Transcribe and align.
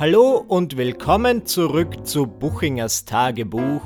Hallo 0.00 0.42
und 0.48 0.78
willkommen 0.78 1.44
zurück 1.44 2.06
zu 2.06 2.26
Buchingers 2.26 3.04
Tagebuch, 3.04 3.82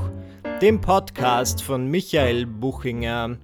dem 0.63 0.81
Podcast 0.81 1.61
von 1.61 1.89
Michael 1.89 2.47
Buchinger, 2.47 3.37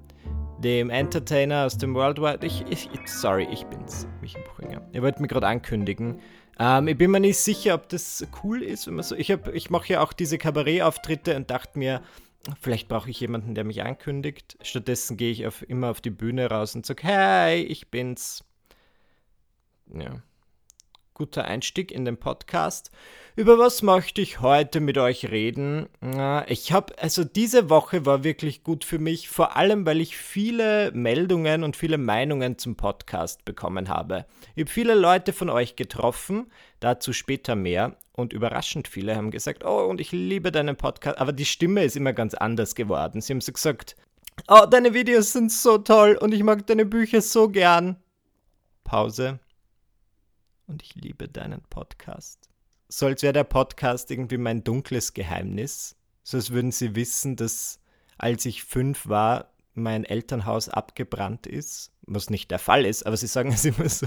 dem 0.60 0.88
Entertainer 0.88 1.66
aus 1.66 1.78
dem 1.78 1.96
Worldwide. 1.96 2.46
Ich, 2.46 2.64
ich, 2.70 2.88
sorry, 3.06 3.48
ich 3.50 3.64
bin's, 3.64 4.06
Michael 4.20 4.44
Buchinger. 4.44 4.88
Ihr 4.92 5.02
wollt 5.02 5.18
mir 5.18 5.26
gerade 5.26 5.48
ankündigen. 5.48 6.20
Ähm, 6.60 6.86
ich 6.86 6.96
bin 6.96 7.10
mir 7.10 7.18
nicht 7.18 7.38
sicher, 7.38 7.74
ob 7.74 7.88
das 7.88 8.24
cool 8.44 8.62
ist, 8.62 8.86
wenn 8.86 8.94
man 8.94 9.02
so. 9.02 9.16
Ich, 9.16 9.30
ich 9.30 9.70
mache 9.70 9.94
ja 9.94 10.00
auch 10.00 10.12
diese 10.12 10.38
Kabarettauftritte 10.38 11.34
und 11.34 11.50
dachte 11.50 11.76
mir, 11.76 12.02
vielleicht 12.60 12.86
brauche 12.86 13.10
ich 13.10 13.18
jemanden, 13.18 13.56
der 13.56 13.64
mich 13.64 13.82
ankündigt. 13.82 14.56
Stattdessen 14.62 15.16
gehe 15.16 15.32
ich 15.32 15.44
auf, 15.44 15.68
immer 15.68 15.90
auf 15.90 16.00
die 16.00 16.10
Bühne 16.10 16.48
raus 16.48 16.76
und 16.76 16.86
sage, 16.86 17.02
hey, 17.02 17.62
ich 17.64 17.90
bin's. 17.90 18.44
Ja 19.92 20.22
guter 21.20 21.44
Einstieg 21.44 21.92
in 21.92 22.06
den 22.06 22.16
Podcast. 22.16 22.90
Über 23.36 23.58
was 23.58 23.82
möchte 23.82 24.22
ich 24.22 24.40
heute 24.40 24.80
mit 24.80 24.96
euch 24.96 25.30
reden? 25.30 25.86
Ich 26.46 26.72
habe, 26.72 26.98
also 26.98 27.24
diese 27.24 27.68
Woche 27.68 28.06
war 28.06 28.24
wirklich 28.24 28.64
gut 28.64 28.86
für 28.86 28.98
mich, 28.98 29.28
vor 29.28 29.54
allem 29.54 29.84
weil 29.84 30.00
ich 30.00 30.16
viele 30.16 30.90
Meldungen 30.92 31.62
und 31.62 31.76
viele 31.76 31.98
Meinungen 31.98 32.56
zum 32.56 32.74
Podcast 32.74 33.44
bekommen 33.44 33.90
habe. 33.90 34.24
Ich 34.54 34.62
habe 34.62 34.70
viele 34.70 34.94
Leute 34.94 35.34
von 35.34 35.50
euch 35.50 35.76
getroffen, 35.76 36.50
dazu 36.80 37.12
später 37.12 37.54
mehr. 37.54 37.98
Und 38.12 38.32
überraschend 38.32 38.88
viele 38.88 39.14
haben 39.14 39.30
gesagt, 39.30 39.62
oh, 39.62 39.84
und 39.84 40.00
ich 40.00 40.12
liebe 40.12 40.50
deinen 40.50 40.76
Podcast. 40.76 41.18
Aber 41.18 41.34
die 41.34 41.44
Stimme 41.44 41.84
ist 41.84 41.96
immer 41.96 42.14
ganz 42.14 42.32
anders 42.32 42.74
geworden. 42.74 43.20
Sie 43.20 43.34
haben 43.34 43.42
so 43.42 43.52
gesagt, 43.52 43.94
oh, 44.48 44.64
deine 44.64 44.94
Videos 44.94 45.32
sind 45.32 45.52
so 45.52 45.76
toll 45.76 46.16
und 46.18 46.32
ich 46.32 46.42
mag 46.42 46.66
deine 46.66 46.86
Bücher 46.86 47.20
so 47.20 47.50
gern. 47.50 47.96
Pause 48.84 49.38
und 50.70 50.82
ich 50.82 50.94
liebe 50.94 51.28
deinen 51.28 51.60
Podcast. 51.68 52.48
So 52.88 53.06
als 53.06 53.22
wäre 53.22 53.32
der 53.32 53.44
Podcast 53.44 54.10
irgendwie 54.10 54.38
mein 54.38 54.64
dunkles 54.64 55.12
Geheimnis. 55.12 55.96
So 56.22 56.36
als 56.36 56.50
würden 56.50 56.70
sie 56.70 56.94
wissen, 56.94 57.36
dass 57.36 57.80
als 58.18 58.46
ich 58.46 58.64
fünf 58.64 59.08
war, 59.08 59.52
mein 59.74 60.04
Elternhaus 60.04 60.68
abgebrannt 60.68 61.46
ist. 61.46 61.92
Was 62.02 62.30
nicht 62.30 62.50
der 62.50 62.58
Fall 62.58 62.86
ist, 62.86 63.04
aber 63.04 63.16
sie 63.16 63.26
sagen 63.26 63.52
es 63.52 63.64
immer 63.64 63.88
so. 63.88 64.06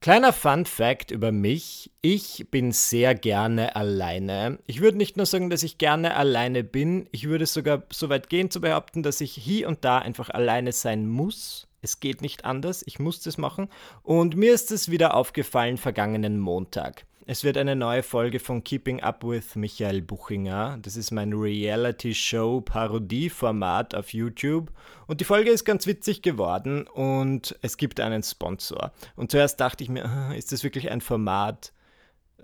Kleiner 0.00 0.32
Fun 0.32 0.64
Fact 0.64 1.10
über 1.10 1.32
mich. 1.32 1.90
Ich 2.00 2.46
bin 2.50 2.70
sehr 2.70 3.14
gerne 3.16 3.74
alleine. 3.74 4.60
Ich 4.66 4.80
würde 4.80 4.96
nicht 4.96 5.16
nur 5.16 5.26
sagen, 5.26 5.50
dass 5.50 5.64
ich 5.64 5.78
gerne 5.78 6.14
alleine 6.14 6.62
bin, 6.62 7.08
ich 7.10 7.28
würde 7.28 7.46
sogar 7.46 7.82
so 7.92 8.08
weit 8.08 8.28
gehen 8.28 8.50
zu 8.50 8.60
behaupten, 8.60 9.02
dass 9.02 9.20
ich 9.20 9.32
hier 9.32 9.66
und 9.66 9.84
da 9.84 9.98
einfach 9.98 10.30
alleine 10.30 10.72
sein 10.72 11.08
muss. 11.08 11.67
Es 11.88 12.00
geht 12.00 12.20
nicht 12.20 12.44
anders, 12.44 12.84
ich 12.86 12.98
muss 12.98 13.22
das 13.22 13.38
machen. 13.38 13.70
Und 14.02 14.36
mir 14.36 14.52
ist 14.52 14.70
es 14.70 14.90
wieder 14.90 15.14
aufgefallen 15.14 15.78
vergangenen 15.78 16.38
Montag. 16.38 17.06
Es 17.24 17.44
wird 17.44 17.56
eine 17.56 17.76
neue 17.76 18.02
Folge 18.02 18.40
von 18.40 18.62
Keeping 18.62 19.02
Up 19.02 19.24
with 19.24 19.56
Michael 19.56 20.02
Buchinger. 20.02 20.76
Das 20.82 20.96
ist 20.96 21.12
mein 21.12 21.32
Reality-Show-Parodie-Format 21.32 23.94
auf 23.94 24.12
YouTube. 24.12 24.70
Und 25.06 25.22
die 25.22 25.24
Folge 25.24 25.50
ist 25.50 25.64
ganz 25.64 25.86
witzig 25.86 26.20
geworden 26.20 26.86
und 26.86 27.56
es 27.62 27.78
gibt 27.78 28.00
einen 28.00 28.22
Sponsor. 28.22 28.92
Und 29.16 29.30
zuerst 29.30 29.58
dachte 29.60 29.82
ich 29.82 29.88
mir, 29.88 30.32
ist 30.36 30.52
das 30.52 30.62
wirklich 30.62 30.90
ein 30.90 31.00
Format, 31.00 31.72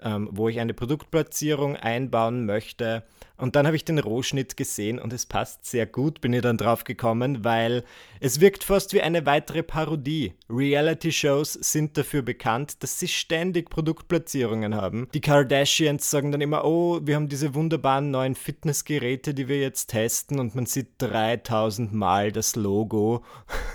ähm, 0.03 0.29
wo 0.33 0.49
ich 0.49 0.61
eine 0.61 0.75
Produktplatzierung 0.75 1.77
einbauen 1.77 2.47
möchte. 2.47 3.05
Und 3.37 3.57
dann 3.57 3.67
habe 3.67 3.75
ich 3.75 3.85
den 3.85 3.99
Rohschnitt 3.99 4.57
gesehen 4.57 5.01
und 5.01 5.13
es 5.13 5.27
passt 5.27 5.67
sehr 5.67 5.87
gut, 5.87 6.21
bin 6.21 6.33
ich 6.33 6.43
dann 6.43 6.57
drauf 6.57 6.85
gekommen, 6.85 7.45
weil 7.45 7.83
es 8.21 8.41
wirkt 8.41 8.63
fast 8.63 8.93
wie 8.93 9.03
eine 9.03 9.27
weitere 9.27 9.65
Parodie. 9.65 10.35
Reality-Shows 10.49 11.55
sind 11.55 11.99
dafür 11.99 12.23
bekannt, 12.23 12.83
dass 12.85 13.01
sie 13.01 13.09
ständig 13.09 13.71
Produktplatzierungen 13.71 14.77
haben. 14.77 15.09
Die 15.15 15.21
Kardashians 15.21 16.09
sagen 16.09 16.31
dann 16.31 16.43
immer, 16.43 16.65
oh, 16.65 17.01
wir 17.03 17.17
haben 17.17 17.29
diese 17.29 17.55
wunderbaren 17.55 18.13
neuen 18.13 18.37
Fitnessgeräte, 18.37 19.35
die 19.35 19.49
wir 19.49 19.59
jetzt 19.59 19.89
testen 19.89 20.39
und 20.39 20.55
man 20.55 20.67
sieht 20.67 20.91
3000 20.99 21.93
Mal 21.93 22.31
das 22.31 22.55
Logo. 22.55 23.25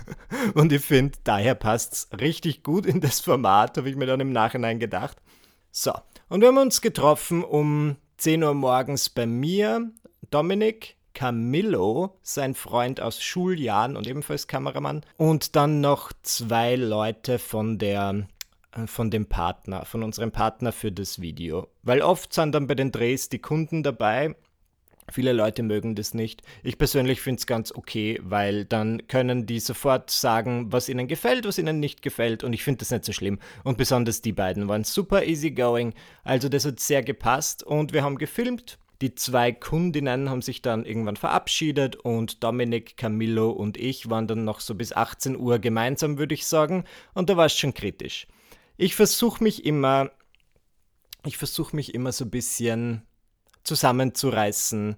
und 0.54 0.72
ich 0.72 0.82
finde, 0.82 1.18
daher 1.24 1.54
passt 1.54 1.92
es 1.92 2.08
richtig 2.18 2.62
gut 2.62 2.86
in 2.86 3.02
das 3.02 3.20
Format, 3.20 3.76
habe 3.76 3.90
ich 3.90 3.96
mir 3.96 4.06
dann 4.06 4.20
im 4.20 4.32
Nachhinein 4.32 4.78
gedacht. 4.78 5.18
So, 5.70 5.92
und 6.30 6.40
wir 6.40 6.48
haben 6.48 6.58
uns 6.58 6.80
getroffen 6.80 7.44
um 7.44 7.96
10 8.16 8.42
Uhr 8.42 8.54
morgens 8.54 9.10
bei 9.10 9.26
mir, 9.26 9.90
Dominik, 10.30 10.96
Camillo, 11.12 12.16
sein 12.22 12.54
Freund 12.54 13.00
aus 13.00 13.22
Schuljahren 13.22 13.96
und 13.96 14.06
ebenfalls 14.06 14.46
Kameramann, 14.46 15.04
und 15.18 15.56
dann 15.56 15.82
noch 15.82 16.12
zwei 16.22 16.76
Leute 16.76 17.38
von 17.38 17.78
der 17.78 18.26
äh, 18.72 18.86
von 18.86 19.10
dem 19.10 19.26
Partner, 19.26 19.84
von 19.84 20.02
unserem 20.02 20.30
Partner 20.30 20.72
für 20.72 20.92
das 20.92 21.20
Video. 21.20 21.68
Weil 21.82 22.02
oft 22.02 22.32
sind 22.32 22.54
dann 22.54 22.66
bei 22.66 22.74
den 22.74 22.92
Drehs 22.92 23.28
die 23.28 23.40
Kunden 23.40 23.82
dabei 23.82 24.36
Viele 25.12 25.32
Leute 25.32 25.62
mögen 25.62 25.94
das 25.94 26.14
nicht. 26.14 26.42
Ich 26.62 26.78
persönlich 26.78 27.20
finde 27.20 27.40
es 27.40 27.46
ganz 27.46 27.72
okay, 27.72 28.20
weil 28.22 28.64
dann 28.64 29.06
können 29.08 29.46
die 29.46 29.60
sofort 29.60 30.10
sagen, 30.10 30.72
was 30.72 30.88
ihnen 30.88 31.08
gefällt, 31.08 31.46
was 31.46 31.58
ihnen 31.58 31.80
nicht 31.80 32.02
gefällt. 32.02 32.44
Und 32.44 32.52
ich 32.52 32.62
finde 32.62 32.78
das 32.78 32.90
nicht 32.90 33.04
so 33.04 33.12
schlimm. 33.12 33.38
Und 33.64 33.78
besonders 33.78 34.22
die 34.22 34.32
beiden 34.32 34.68
waren 34.68 34.84
super 34.84 35.24
easygoing. 35.24 35.94
Also 36.24 36.48
das 36.48 36.64
hat 36.64 36.80
sehr 36.80 37.02
gepasst. 37.02 37.62
Und 37.62 37.92
wir 37.92 38.02
haben 38.02 38.18
gefilmt. 38.18 38.78
Die 39.00 39.14
zwei 39.14 39.50
Kundinnen 39.50 40.28
haben 40.28 40.42
sich 40.42 40.60
dann 40.60 40.84
irgendwann 40.84 41.16
verabschiedet 41.16 41.96
und 41.96 42.44
Dominik, 42.44 42.98
Camillo 42.98 43.50
und 43.50 43.78
ich 43.78 44.10
waren 44.10 44.26
dann 44.26 44.44
noch 44.44 44.60
so 44.60 44.74
bis 44.74 44.92
18 44.92 45.38
Uhr 45.38 45.58
gemeinsam, 45.58 46.18
würde 46.18 46.34
ich 46.34 46.46
sagen. 46.46 46.84
Und 47.14 47.30
da 47.30 47.36
war 47.38 47.46
es 47.46 47.56
schon 47.56 47.72
kritisch. 47.72 48.26
Ich 48.76 48.94
versuche 48.94 49.42
mich 49.42 49.64
immer, 49.64 50.10
ich 51.24 51.38
versuche 51.38 51.74
mich 51.74 51.94
immer 51.94 52.12
so 52.12 52.26
ein 52.26 52.30
bisschen 52.30 53.02
zusammenzureißen. 53.64 54.96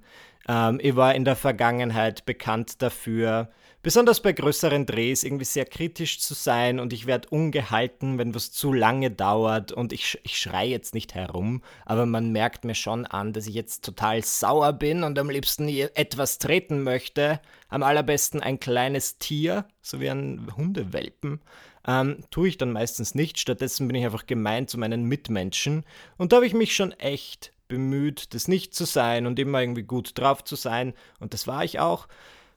Ähm, 0.49 0.81
ich 0.83 0.97
war 0.97 1.15
in 1.15 1.25
der 1.25 1.37
Vergangenheit 1.37 2.25
bekannt 2.25 2.83
dafür, 2.83 3.50
besonders 3.83 4.21
bei 4.21 4.33
größeren 4.33 4.87
Drehs 4.87 5.25
irgendwie 5.25 5.45
sehr 5.45 5.65
kritisch 5.65 6.21
zu 6.21 6.34
sein 6.34 6.78
und 6.78 6.93
ich 6.93 7.06
werde 7.06 7.28
ungehalten, 7.31 8.17
wenn 8.17 8.34
was 8.34 8.53
zu 8.53 8.72
lange 8.72 9.11
dauert 9.11 9.72
und 9.72 9.93
ich, 9.93 10.21
ich 10.22 10.39
schreie 10.39 10.71
jetzt 10.71 10.95
nicht 10.95 11.15
herum, 11.15 11.62
aber 11.84 12.06
man 12.06 12.31
merkt 12.31 12.65
mir 12.65 12.77
schon 12.77 13.06
an, 13.06 13.33
dass 13.33 13.47
ich 13.47 13.55
jetzt 13.55 13.84
total 13.84 14.22
sauer 14.22 14.72
bin 14.72 15.03
und 15.03 15.19
am 15.19 15.31
liebsten 15.31 15.69
etwas 15.69 16.39
treten 16.39 16.83
möchte. 16.83 17.41
Am 17.69 17.83
allerbesten 17.83 18.41
ein 18.41 18.61
kleines 18.61 19.19
Tier, 19.19 19.65
so 19.81 20.01
wie 20.01 20.11
ein 20.11 20.47
Hundewelpen. 20.56 21.41
Ähm, 21.84 22.19
tue 22.31 22.49
ich 22.49 22.59
dann 22.59 22.71
meistens 22.71 23.17
nicht, 23.17 23.41
stattdessen 23.41 23.89
bin 23.89 23.97
ich 23.97 24.05
einfach 24.05 24.27
gemein 24.27 24.69
zu 24.69 24.78
meinen 24.78 25.05
Mitmenschen 25.05 25.84
und 26.17 26.31
da 26.31 26.37
habe 26.37 26.47
ich 26.47 26.55
mich 26.55 26.77
schon 26.77 26.93
echt 26.93 27.53
bemüht, 27.72 28.34
das 28.34 28.49
nicht 28.49 28.75
zu 28.75 28.84
sein 28.84 29.27
und 29.27 29.38
immer 29.38 29.62
irgendwie 29.62 29.83
gut 29.83 30.19
drauf 30.19 30.44
zu 30.44 30.56
sein. 30.56 30.93
Und 31.21 31.33
das 31.33 31.47
war 31.47 31.65
ich 31.65 31.81
auch. 31.81 32.06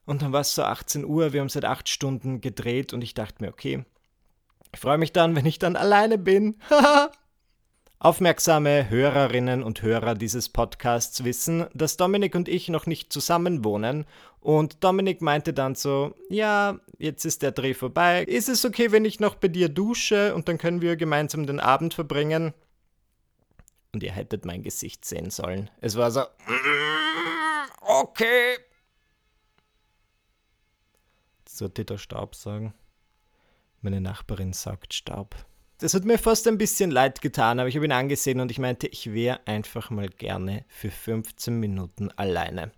Und 0.05 0.21
dann 0.21 0.33
war 0.33 0.41
es 0.41 0.53
so 0.53 0.63
18 0.63 1.05
Uhr, 1.05 1.31
wir 1.31 1.39
haben 1.39 1.47
seit 1.47 1.63
acht 1.63 1.87
Stunden 1.87 2.41
gedreht 2.41 2.91
und 2.91 3.01
ich 3.01 3.13
dachte 3.13 3.41
mir, 3.41 3.49
okay, 3.49 3.85
ich 4.73 4.79
freue 4.81 4.97
mich 4.97 5.13
dann, 5.13 5.33
wenn 5.37 5.45
ich 5.45 5.57
dann 5.57 5.77
alleine 5.77 6.17
bin. 6.17 6.57
Aufmerksame 7.99 8.89
Hörerinnen 8.89 9.63
und 9.63 9.81
Hörer 9.81 10.15
dieses 10.15 10.49
Podcasts 10.49 11.23
wissen, 11.23 11.65
dass 11.73 11.95
Dominik 11.95 12.35
und 12.35 12.49
ich 12.49 12.67
noch 12.67 12.85
nicht 12.85 13.13
zusammen 13.13 13.63
wohnen. 13.63 14.05
Und 14.41 14.83
Dominik 14.83 15.21
meinte 15.21 15.53
dann 15.53 15.75
so, 15.75 16.13
ja, 16.29 16.77
jetzt 16.97 17.23
ist 17.23 17.41
der 17.41 17.53
Dreh 17.53 17.73
vorbei. 17.73 18.25
Ist 18.25 18.49
es 18.49 18.65
okay, 18.65 18.91
wenn 18.91 19.05
ich 19.05 19.21
noch 19.21 19.35
bei 19.35 19.47
dir 19.47 19.69
dusche 19.69 20.35
und 20.35 20.49
dann 20.49 20.57
können 20.57 20.81
wir 20.81 20.97
gemeinsam 20.97 21.47
den 21.47 21.61
Abend 21.61 21.93
verbringen? 21.93 22.53
Und 23.95 24.03
ihr 24.03 24.11
hättet 24.11 24.43
mein 24.43 24.61
Gesicht 24.61 25.05
sehen 25.05 25.29
sollen. 25.29 25.69
Es 25.79 25.95
war 25.95 26.11
so, 26.11 26.19
mm, 26.19 27.69
okay. 27.79 28.57
Sollte 31.47 31.85
der 31.85 31.97
Staub 31.97 32.35
sagen? 32.35 32.73
Meine 33.79 34.01
Nachbarin 34.01 34.51
sagt 34.51 34.93
Staub. 34.93 35.37
Das 35.77 35.93
hat 35.93 36.03
mir 36.03 36.17
fast 36.17 36.45
ein 36.49 36.57
bisschen 36.57 36.91
leid 36.91 37.21
getan, 37.21 37.57
aber 37.61 37.69
ich 37.69 37.77
habe 37.77 37.85
ihn 37.85 37.93
angesehen 37.93 38.41
und 38.41 38.51
ich 38.51 38.59
meinte, 38.59 38.87
ich 38.87 39.13
wäre 39.13 39.47
einfach 39.47 39.89
mal 39.89 40.09
gerne 40.09 40.65
für 40.67 40.91
15 40.91 41.57
Minuten 41.57 42.11
alleine. 42.17 42.73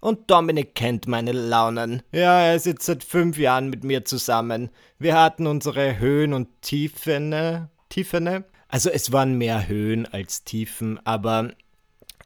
Und 0.00 0.32
Dominik 0.32 0.74
kennt 0.74 1.06
meine 1.06 1.30
Launen. 1.30 2.02
Ja, 2.10 2.40
er 2.40 2.58
sitzt 2.58 2.86
seit 2.86 3.04
fünf 3.04 3.38
Jahren 3.38 3.70
mit 3.70 3.84
mir 3.84 4.04
zusammen. 4.04 4.70
Wir 4.98 5.16
hatten 5.16 5.46
unsere 5.46 6.00
Höhen 6.00 6.32
und 6.32 6.60
Tiefen. 6.60 7.68
Tiefene. 7.88 8.46
Also 8.70 8.90
es 8.90 9.12
waren 9.12 9.36
mehr 9.36 9.66
Höhen 9.66 10.06
als 10.06 10.44
Tiefen, 10.44 11.04
aber 11.04 11.52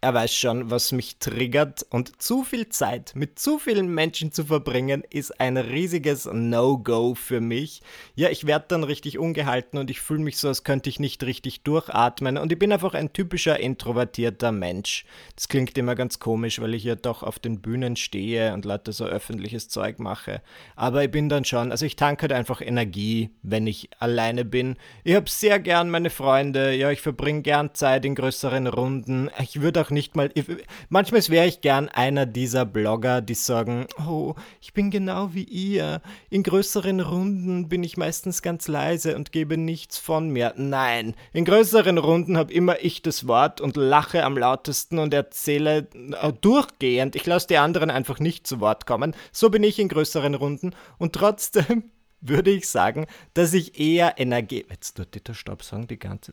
er 0.04 0.12
weiß 0.12 0.34
schon, 0.34 0.70
was 0.70 0.92
mich 0.92 1.16
triggert 1.16 1.86
und 1.88 2.20
zu 2.20 2.44
viel 2.44 2.68
Zeit 2.68 3.12
mit 3.14 3.38
zu 3.38 3.58
vielen 3.58 3.88
Menschen 3.88 4.32
zu 4.32 4.44
verbringen 4.44 5.02
ist 5.08 5.40
ein 5.40 5.56
riesiges 5.56 6.28
No-Go 6.30 7.14
für 7.14 7.40
mich. 7.40 7.80
Ja, 8.14 8.28
ich 8.28 8.46
werde 8.46 8.66
dann 8.68 8.84
richtig 8.84 9.18
ungehalten 9.18 9.78
und 9.78 9.88
ich 9.88 10.02
fühle 10.02 10.20
mich 10.20 10.36
so, 10.36 10.48
als 10.48 10.62
könnte 10.62 10.90
ich 10.90 11.00
nicht 11.00 11.22
richtig 11.24 11.62
durchatmen 11.62 12.36
und 12.36 12.52
ich 12.52 12.58
bin 12.58 12.70
einfach 12.70 12.92
ein 12.92 13.14
typischer 13.14 13.58
introvertierter 13.58 14.52
Mensch. 14.52 15.06
Das 15.36 15.48
klingt 15.48 15.78
immer 15.78 15.94
ganz 15.94 16.18
komisch, 16.18 16.60
weil 16.60 16.74
ich 16.74 16.84
ja 16.84 16.96
doch 16.96 17.22
auf 17.22 17.38
den 17.38 17.62
Bühnen 17.62 17.96
stehe 17.96 18.52
und 18.52 18.66
Leute 18.66 18.92
so 18.92 19.06
öffentliches 19.06 19.70
Zeug 19.70 19.98
mache. 20.00 20.42
Aber 20.76 21.02
ich 21.02 21.10
bin 21.10 21.30
dann 21.30 21.46
schon, 21.46 21.70
also 21.70 21.86
ich 21.86 21.96
tanke 21.96 22.24
halt 22.24 22.32
einfach 22.32 22.60
Energie, 22.60 23.30
wenn 23.42 23.66
ich 23.66 23.88
alleine 24.00 24.44
bin. 24.44 24.76
Ich 25.02 25.14
habe 25.14 25.30
sehr 25.30 25.58
gern 25.60 25.88
meine 25.88 26.10
Freunde, 26.10 26.74
ja, 26.74 26.90
ich 26.90 27.00
verbringe 27.00 27.40
gern 27.40 27.74
Zeit 27.74 28.04
in 28.04 28.14
größeren 28.14 28.66
Runden. 28.66 29.30
Ich 29.40 29.62
würde 29.62 29.80
auch 29.80 29.93
nicht 29.94 30.16
mal. 30.16 30.30
Ich, 30.34 30.44
manchmal 30.88 31.26
wäre 31.28 31.46
ich 31.46 31.60
gern 31.60 31.88
einer 31.88 32.26
dieser 32.26 32.66
Blogger, 32.66 33.22
die 33.22 33.34
sagen: 33.34 33.86
Oh, 34.06 34.34
ich 34.60 34.74
bin 34.74 34.90
genau 34.90 35.32
wie 35.32 35.44
ihr. 35.44 36.02
In 36.28 36.42
größeren 36.42 37.00
Runden 37.00 37.68
bin 37.68 37.82
ich 37.82 37.96
meistens 37.96 38.42
ganz 38.42 38.68
leise 38.68 39.16
und 39.16 39.32
gebe 39.32 39.56
nichts 39.56 39.96
von 39.98 40.28
mir. 40.28 40.52
Nein, 40.56 41.14
in 41.32 41.44
größeren 41.44 41.98
Runden 41.98 42.36
habe 42.36 42.52
immer 42.52 42.82
ich 42.82 43.02
das 43.02 43.26
Wort 43.26 43.60
und 43.60 43.76
lache 43.76 44.24
am 44.24 44.36
lautesten 44.36 44.98
und 44.98 45.14
erzähle 45.14 45.88
äh, 45.94 46.32
durchgehend. 46.40 47.16
Ich 47.16 47.26
lasse 47.26 47.46
die 47.48 47.58
anderen 47.58 47.90
einfach 47.90 48.18
nicht 48.18 48.46
zu 48.46 48.60
Wort 48.60 48.86
kommen. 48.86 49.14
So 49.32 49.50
bin 49.50 49.62
ich 49.62 49.78
in 49.78 49.88
größeren 49.88 50.34
Runden 50.34 50.74
und 50.98 51.14
trotzdem 51.14 51.84
würde 52.20 52.50
ich 52.50 52.68
sagen, 52.68 53.06
dass 53.34 53.52
ich 53.52 53.78
eher 53.78 54.18
Energie, 54.18 54.64
jetzt 54.70 54.96
tut 54.96 55.28
der 55.28 55.34
Stopp 55.34 55.62
sagen 55.62 55.86
die 55.86 55.98
ganze 55.98 56.32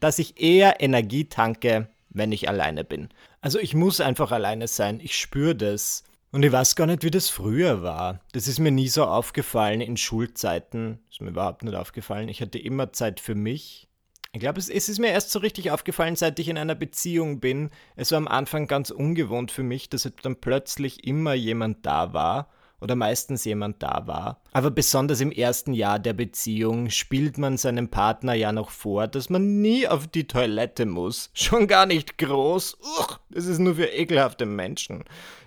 dass 0.00 0.18
ich 0.18 0.40
eher 0.40 0.80
Energie 0.80 1.24
tanke, 1.24 1.88
wenn 2.10 2.32
ich 2.32 2.48
alleine 2.48 2.84
bin. 2.84 3.08
Also 3.40 3.58
ich 3.58 3.74
muss 3.74 4.00
einfach 4.00 4.32
alleine 4.32 4.68
sein, 4.68 5.00
ich 5.00 5.16
spüre 5.16 5.54
das. 5.54 6.04
Und 6.30 6.44
ich 6.44 6.52
weiß 6.52 6.76
gar 6.76 6.86
nicht, 6.86 7.04
wie 7.04 7.10
das 7.10 7.30
früher 7.30 7.82
war. 7.82 8.20
Das 8.32 8.48
ist 8.48 8.58
mir 8.58 8.70
nie 8.70 8.88
so 8.88 9.06
aufgefallen 9.06 9.80
in 9.80 9.96
Schulzeiten. 9.96 10.98
Ist 11.10 11.22
mir 11.22 11.30
überhaupt 11.30 11.62
nicht 11.62 11.74
aufgefallen. 11.74 12.28
Ich 12.28 12.42
hatte 12.42 12.58
immer 12.58 12.92
Zeit 12.92 13.18
für 13.18 13.34
mich. 13.34 13.88
Ich 14.32 14.40
glaube, 14.40 14.58
es, 14.58 14.68
es, 14.68 14.90
ist 14.90 14.98
mir 14.98 15.08
erst 15.08 15.30
so 15.30 15.38
richtig 15.38 15.70
aufgefallen, 15.70 16.16
seit 16.16 16.38
ich 16.38 16.48
in 16.48 16.58
einer 16.58 16.74
Beziehung 16.74 17.40
bin. 17.40 17.70
Es 17.96 18.10
war 18.10 18.18
am 18.18 18.28
Anfang 18.28 18.66
ganz 18.66 18.90
ungewohnt 18.90 19.50
für 19.50 19.62
mich, 19.62 19.88
dass 19.88 20.10
dann 20.22 20.36
plötzlich 20.36 21.06
immer 21.06 21.32
jemand 21.32 21.86
da 21.86 22.12
war 22.12 22.50
oder 22.80 22.94
meistens 22.94 23.44
jemand 23.44 23.82
da 23.82 24.06
war. 24.06 24.40
Aber 24.52 24.70
besonders 24.70 25.20
im 25.20 25.32
ersten 25.32 25.72
Jahr 25.72 25.98
der 25.98 26.12
Beziehung 26.12 26.90
spielt 26.90 27.38
man 27.38 27.56
seinem 27.56 27.88
Partner 27.88 28.34
ja 28.34 28.52
noch 28.52 28.70
vor, 28.70 29.06
dass 29.06 29.30
man 29.30 29.60
nie 29.60 29.88
auf 29.88 30.06
die 30.06 30.26
Toilette 30.26 30.86
muss. 30.86 31.30
Schon 31.34 31.66
gar 31.66 31.86
nicht 31.86 32.18
groß. 32.18 32.78
Uch, 32.80 33.18
das 33.30 33.46
ist 33.46 33.58
nur 33.58 33.76
für 33.76 33.86
ekelhafte 33.86 34.46
Menschen. 34.46 35.04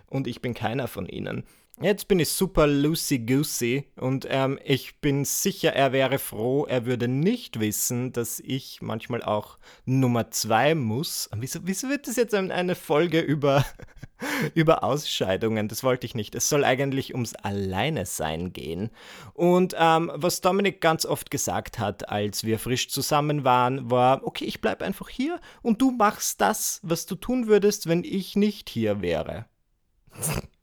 Und 0.07 0.27
ich 0.27 0.41
bin 0.41 0.53
keiner 0.53 0.87
von 0.87 1.07
ihnen. 1.07 1.45
Jetzt 1.79 2.07
bin 2.07 2.19
ich 2.19 2.29
super 2.29 2.67
loosey-goosey 2.67 3.85
und 3.95 4.27
ähm, 4.29 4.59
ich 4.63 4.99
bin 4.99 5.25
sicher, 5.25 5.73
er 5.73 5.91
wäre 5.91 6.19
froh, 6.19 6.65
er 6.65 6.85
würde 6.85 7.07
nicht 7.07 7.59
wissen, 7.59 8.11
dass 8.11 8.39
ich 8.39 8.83
manchmal 8.83 9.23
auch 9.23 9.57
Nummer 9.85 10.29
zwei 10.29 10.75
muss. 10.75 11.27
Wieso, 11.35 11.61
wieso 11.63 11.89
wird 11.89 12.07
das 12.07 12.17
jetzt 12.17 12.35
eine 12.35 12.75
Folge 12.75 13.19
über, 13.19 13.65
über 14.53 14.83
Ausscheidungen? 14.83 15.69
Das 15.69 15.83
wollte 15.83 16.05
ich 16.05 16.13
nicht. 16.13 16.35
Es 16.35 16.49
soll 16.49 16.65
eigentlich 16.65 17.15
ums 17.15 17.33
Alleinesein 17.33 18.53
gehen. 18.53 18.91
Und 19.33 19.73
ähm, 19.75 20.11
was 20.13 20.41
Dominik 20.41 20.81
ganz 20.81 21.07
oft 21.07 21.31
gesagt 21.31 21.79
hat, 21.79 22.09
als 22.09 22.43
wir 22.43 22.59
frisch 22.59 22.89
zusammen 22.89 23.43
waren, 23.43 23.89
war, 23.89 24.23
okay, 24.23 24.45
ich 24.45 24.61
bleibe 24.61 24.85
einfach 24.85 25.09
hier 25.09 25.39
und 25.63 25.81
du 25.81 25.89
machst 25.89 26.41
das, 26.41 26.79
was 26.83 27.07
du 27.07 27.15
tun 27.15 27.47
würdest, 27.47 27.87
wenn 27.87 28.03
ich 28.03 28.35
nicht 28.35 28.69
hier 28.69 29.01
wäre 29.01 29.45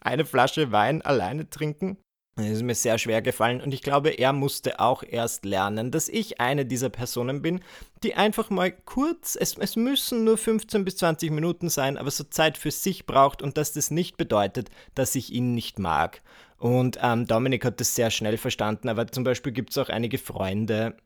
eine 0.00 0.24
Flasche 0.24 0.72
Wein 0.72 1.02
alleine 1.02 1.48
trinken. 1.48 1.98
Das 2.36 2.48
ist 2.48 2.62
mir 2.62 2.74
sehr 2.74 2.98
schwer 2.98 3.22
gefallen 3.22 3.60
und 3.60 3.72
ich 3.72 3.80
glaube, 3.80 4.10
er 4.10 4.32
musste 4.32 4.80
auch 4.80 5.04
erst 5.04 5.44
lernen, 5.44 5.92
dass 5.92 6.08
ich 6.08 6.40
eine 6.40 6.66
dieser 6.66 6.88
Personen 6.88 7.42
bin, 7.42 7.60
die 8.02 8.16
einfach 8.16 8.50
mal 8.50 8.72
kurz, 8.72 9.36
es, 9.40 9.56
es 9.56 9.76
müssen 9.76 10.24
nur 10.24 10.36
15 10.36 10.84
bis 10.84 10.96
20 10.96 11.30
Minuten 11.30 11.68
sein, 11.68 11.96
aber 11.96 12.10
so 12.10 12.24
Zeit 12.24 12.58
für 12.58 12.72
sich 12.72 13.06
braucht 13.06 13.40
und 13.40 13.56
dass 13.56 13.72
das 13.72 13.92
nicht 13.92 14.16
bedeutet, 14.16 14.68
dass 14.96 15.14
ich 15.14 15.32
ihn 15.32 15.54
nicht 15.54 15.78
mag. 15.78 16.22
Und 16.58 16.98
ähm, 17.00 17.28
Dominik 17.28 17.64
hat 17.64 17.78
das 17.78 17.94
sehr 17.94 18.10
schnell 18.10 18.36
verstanden, 18.36 18.88
aber 18.88 19.06
zum 19.06 19.22
Beispiel 19.22 19.52
gibt 19.52 19.70
es 19.70 19.78
auch 19.78 19.88
einige 19.88 20.18
Freunde, 20.18 20.96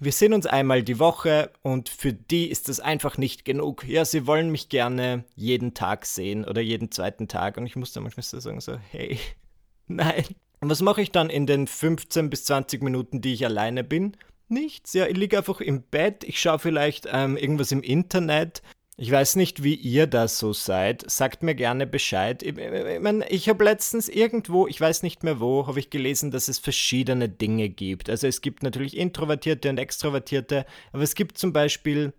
wir 0.00 0.12
sehen 0.12 0.32
uns 0.32 0.46
einmal 0.46 0.82
die 0.82 0.98
Woche 0.98 1.50
und 1.62 1.88
für 1.88 2.12
die 2.12 2.50
ist 2.50 2.68
das 2.68 2.80
einfach 2.80 3.18
nicht 3.18 3.44
genug. 3.44 3.86
Ja, 3.86 4.04
sie 4.04 4.26
wollen 4.26 4.50
mich 4.50 4.68
gerne 4.68 5.24
jeden 5.34 5.74
Tag 5.74 6.06
sehen 6.06 6.44
oder 6.44 6.60
jeden 6.60 6.90
zweiten 6.90 7.28
Tag 7.28 7.56
und 7.56 7.66
ich 7.66 7.76
muss 7.76 7.92
da 7.92 8.00
manchmal 8.00 8.24
so 8.24 8.40
sagen, 8.40 8.60
so, 8.60 8.76
hey, 8.90 9.18
nein. 9.86 10.24
Und 10.60 10.70
was 10.70 10.82
mache 10.82 11.02
ich 11.02 11.12
dann 11.12 11.30
in 11.30 11.46
den 11.46 11.66
15 11.66 12.30
bis 12.30 12.44
20 12.44 12.82
Minuten, 12.82 13.20
die 13.20 13.32
ich 13.32 13.44
alleine 13.44 13.84
bin? 13.84 14.16
Nichts, 14.48 14.94
ja, 14.94 15.06
ich 15.06 15.16
liege 15.16 15.38
einfach 15.38 15.60
im 15.60 15.82
Bett, 15.82 16.24
ich 16.24 16.40
schaue 16.40 16.58
vielleicht 16.58 17.06
ähm, 17.12 17.36
irgendwas 17.36 17.70
im 17.70 17.82
Internet, 17.82 18.62
ich 19.00 19.12
weiß 19.12 19.36
nicht, 19.36 19.62
wie 19.62 19.76
ihr 19.76 20.08
das 20.08 20.40
so 20.40 20.52
seid. 20.52 21.08
Sagt 21.08 21.44
mir 21.44 21.54
gerne 21.54 21.86
Bescheid. 21.86 22.42
Ich, 22.42 22.58
ich, 22.58 23.00
mein, 23.00 23.24
ich 23.28 23.48
habe 23.48 23.62
letztens 23.62 24.08
irgendwo, 24.08 24.66
ich 24.66 24.80
weiß 24.80 25.04
nicht 25.04 25.22
mehr 25.22 25.38
wo, 25.38 25.68
habe 25.68 25.78
ich 25.78 25.90
gelesen, 25.90 26.32
dass 26.32 26.48
es 26.48 26.58
verschiedene 26.58 27.28
Dinge 27.28 27.68
gibt. 27.68 28.10
Also 28.10 28.26
es 28.26 28.40
gibt 28.40 28.64
natürlich 28.64 28.96
Introvertierte 28.96 29.70
und 29.70 29.78
Extrovertierte, 29.78 30.66
aber 30.92 31.04
es 31.04 31.14
gibt 31.14 31.38
zum 31.38 31.52
Beispiel 31.52 32.12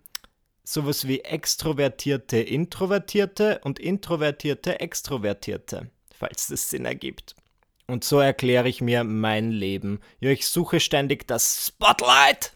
sowas 0.64 1.06
wie 1.06 1.20
extrovertierte 1.20 2.38
Introvertierte 2.38 3.60
und 3.66 3.78
introvertierte 3.78 4.80
Extrovertierte, 4.80 5.92
falls 6.18 6.48
das 6.48 6.70
Sinn 6.70 6.86
ergibt. 6.86 7.36
Und 7.88 8.06
so 8.06 8.20
erkläre 8.20 8.70
ich 8.70 8.80
mir 8.80 9.04
mein 9.04 9.52
Leben. 9.52 10.00
Ja, 10.22 10.30
ich 10.30 10.48
suche 10.48 10.80
ständig 10.80 11.28
das 11.28 11.68
Spotlight 11.68 12.54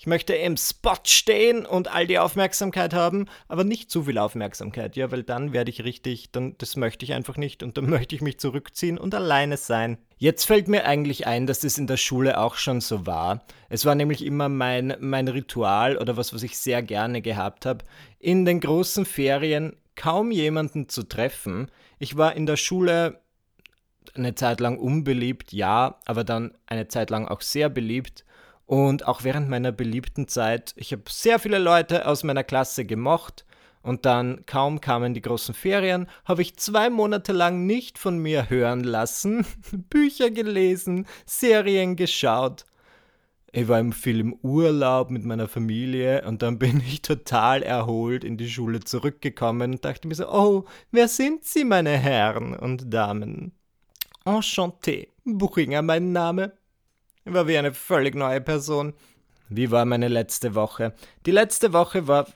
ich 0.00 0.06
möchte 0.06 0.32
im 0.32 0.56
Spot 0.56 0.96
stehen 1.04 1.66
und 1.66 1.88
all 1.88 2.06
die 2.06 2.18
Aufmerksamkeit 2.18 2.94
haben, 2.94 3.26
aber 3.48 3.64
nicht 3.64 3.90
zu 3.90 4.04
viel 4.04 4.16
Aufmerksamkeit, 4.16 4.96
ja, 4.96 5.10
weil 5.10 5.22
dann 5.22 5.52
werde 5.52 5.70
ich 5.70 5.84
richtig, 5.84 6.32
dann 6.32 6.54
das 6.56 6.76
möchte 6.76 7.04
ich 7.04 7.12
einfach 7.12 7.36
nicht 7.36 7.62
und 7.62 7.76
dann 7.76 7.84
möchte 7.90 8.14
ich 8.14 8.22
mich 8.22 8.40
zurückziehen 8.40 8.96
und 8.96 9.14
alleine 9.14 9.58
sein. 9.58 9.98
Jetzt 10.16 10.46
fällt 10.46 10.68
mir 10.68 10.86
eigentlich 10.86 11.26
ein, 11.26 11.46
dass 11.46 11.60
das 11.60 11.76
in 11.76 11.86
der 11.86 11.98
Schule 11.98 12.38
auch 12.38 12.54
schon 12.54 12.80
so 12.80 13.04
war. 13.06 13.44
Es 13.68 13.84
war 13.84 13.94
nämlich 13.94 14.24
immer 14.24 14.48
mein, 14.48 14.96
mein 15.00 15.28
Ritual 15.28 15.98
oder 15.98 16.16
was, 16.16 16.32
was 16.32 16.44
ich 16.44 16.56
sehr 16.56 16.82
gerne 16.82 17.20
gehabt 17.20 17.66
habe, 17.66 17.84
in 18.18 18.46
den 18.46 18.60
großen 18.60 19.04
Ferien 19.04 19.76
kaum 19.96 20.30
jemanden 20.30 20.88
zu 20.88 21.02
treffen. 21.02 21.70
Ich 21.98 22.16
war 22.16 22.34
in 22.34 22.46
der 22.46 22.56
Schule 22.56 23.20
eine 24.14 24.34
Zeit 24.34 24.60
lang 24.60 24.78
unbeliebt, 24.78 25.52
ja, 25.52 26.00
aber 26.06 26.24
dann 26.24 26.54
eine 26.64 26.88
Zeit 26.88 27.10
lang 27.10 27.28
auch 27.28 27.42
sehr 27.42 27.68
beliebt. 27.68 28.24
Und 28.70 29.08
auch 29.08 29.24
während 29.24 29.48
meiner 29.48 29.72
beliebten 29.72 30.28
Zeit, 30.28 30.74
ich 30.76 30.92
habe 30.92 31.02
sehr 31.08 31.40
viele 31.40 31.58
Leute 31.58 32.06
aus 32.06 32.22
meiner 32.22 32.44
Klasse 32.44 32.84
gemocht. 32.84 33.44
Und 33.82 34.06
dann, 34.06 34.46
kaum 34.46 34.80
kamen 34.80 35.12
die 35.12 35.22
großen 35.22 35.56
Ferien, 35.56 36.06
habe 36.24 36.42
ich 36.42 36.56
zwei 36.56 36.88
Monate 36.88 37.32
lang 37.32 37.66
nicht 37.66 37.98
von 37.98 38.18
mir 38.18 38.48
hören 38.48 38.84
lassen, 38.84 39.44
Bücher 39.90 40.30
gelesen, 40.30 41.08
Serien 41.26 41.96
geschaut. 41.96 42.64
Ich 43.50 43.66
war 43.66 43.84
viel 43.90 44.20
im 44.20 44.34
Urlaub 44.34 45.10
mit 45.10 45.24
meiner 45.24 45.48
Familie 45.48 46.24
und 46.28 46.42
dann 46.42 46.60
bin 46.60 46.78
ich 46.78 47.02
total 47.02 47.64
erholt 47.64 48.22
in 48.22 48.36
die 48.36 48.48
Schule 48.48 48.78
zurückgekommen 48.78 49.72
und 49.72 49.84
dachte 49.84 50.06
mir 50.06 50.14
so, 50.14 50.28
oh, 50.30 50.64
wer 50.92 51.08
sind 51.08 51.44
Sie, 51.44 51.64
meine 51.64 51.96
Herren 51.96 52.54
und 52.54 52.94
Damen? 52.94 53.50
Enchanté, 54.24 55.08
Buchinger 55.24 55.82
mein 55.82 56.12
Name. 56.12 56.52
War 57.24 57.46
wie 57.46 57.58
eine 57.58 57.72
völlig 57.72 58.14
neue 58.14 58.40
Person. 58.40 58.94
Wie 59.52 59.72
war 59.72 59.84
meine 59.84 60.06
letzte 60.06 60.54
Woche? 60.54 60.94
Die 61.26 61.32
letzte 61.32 61.72
Woche 61.72 62.06
war 62.06 62.28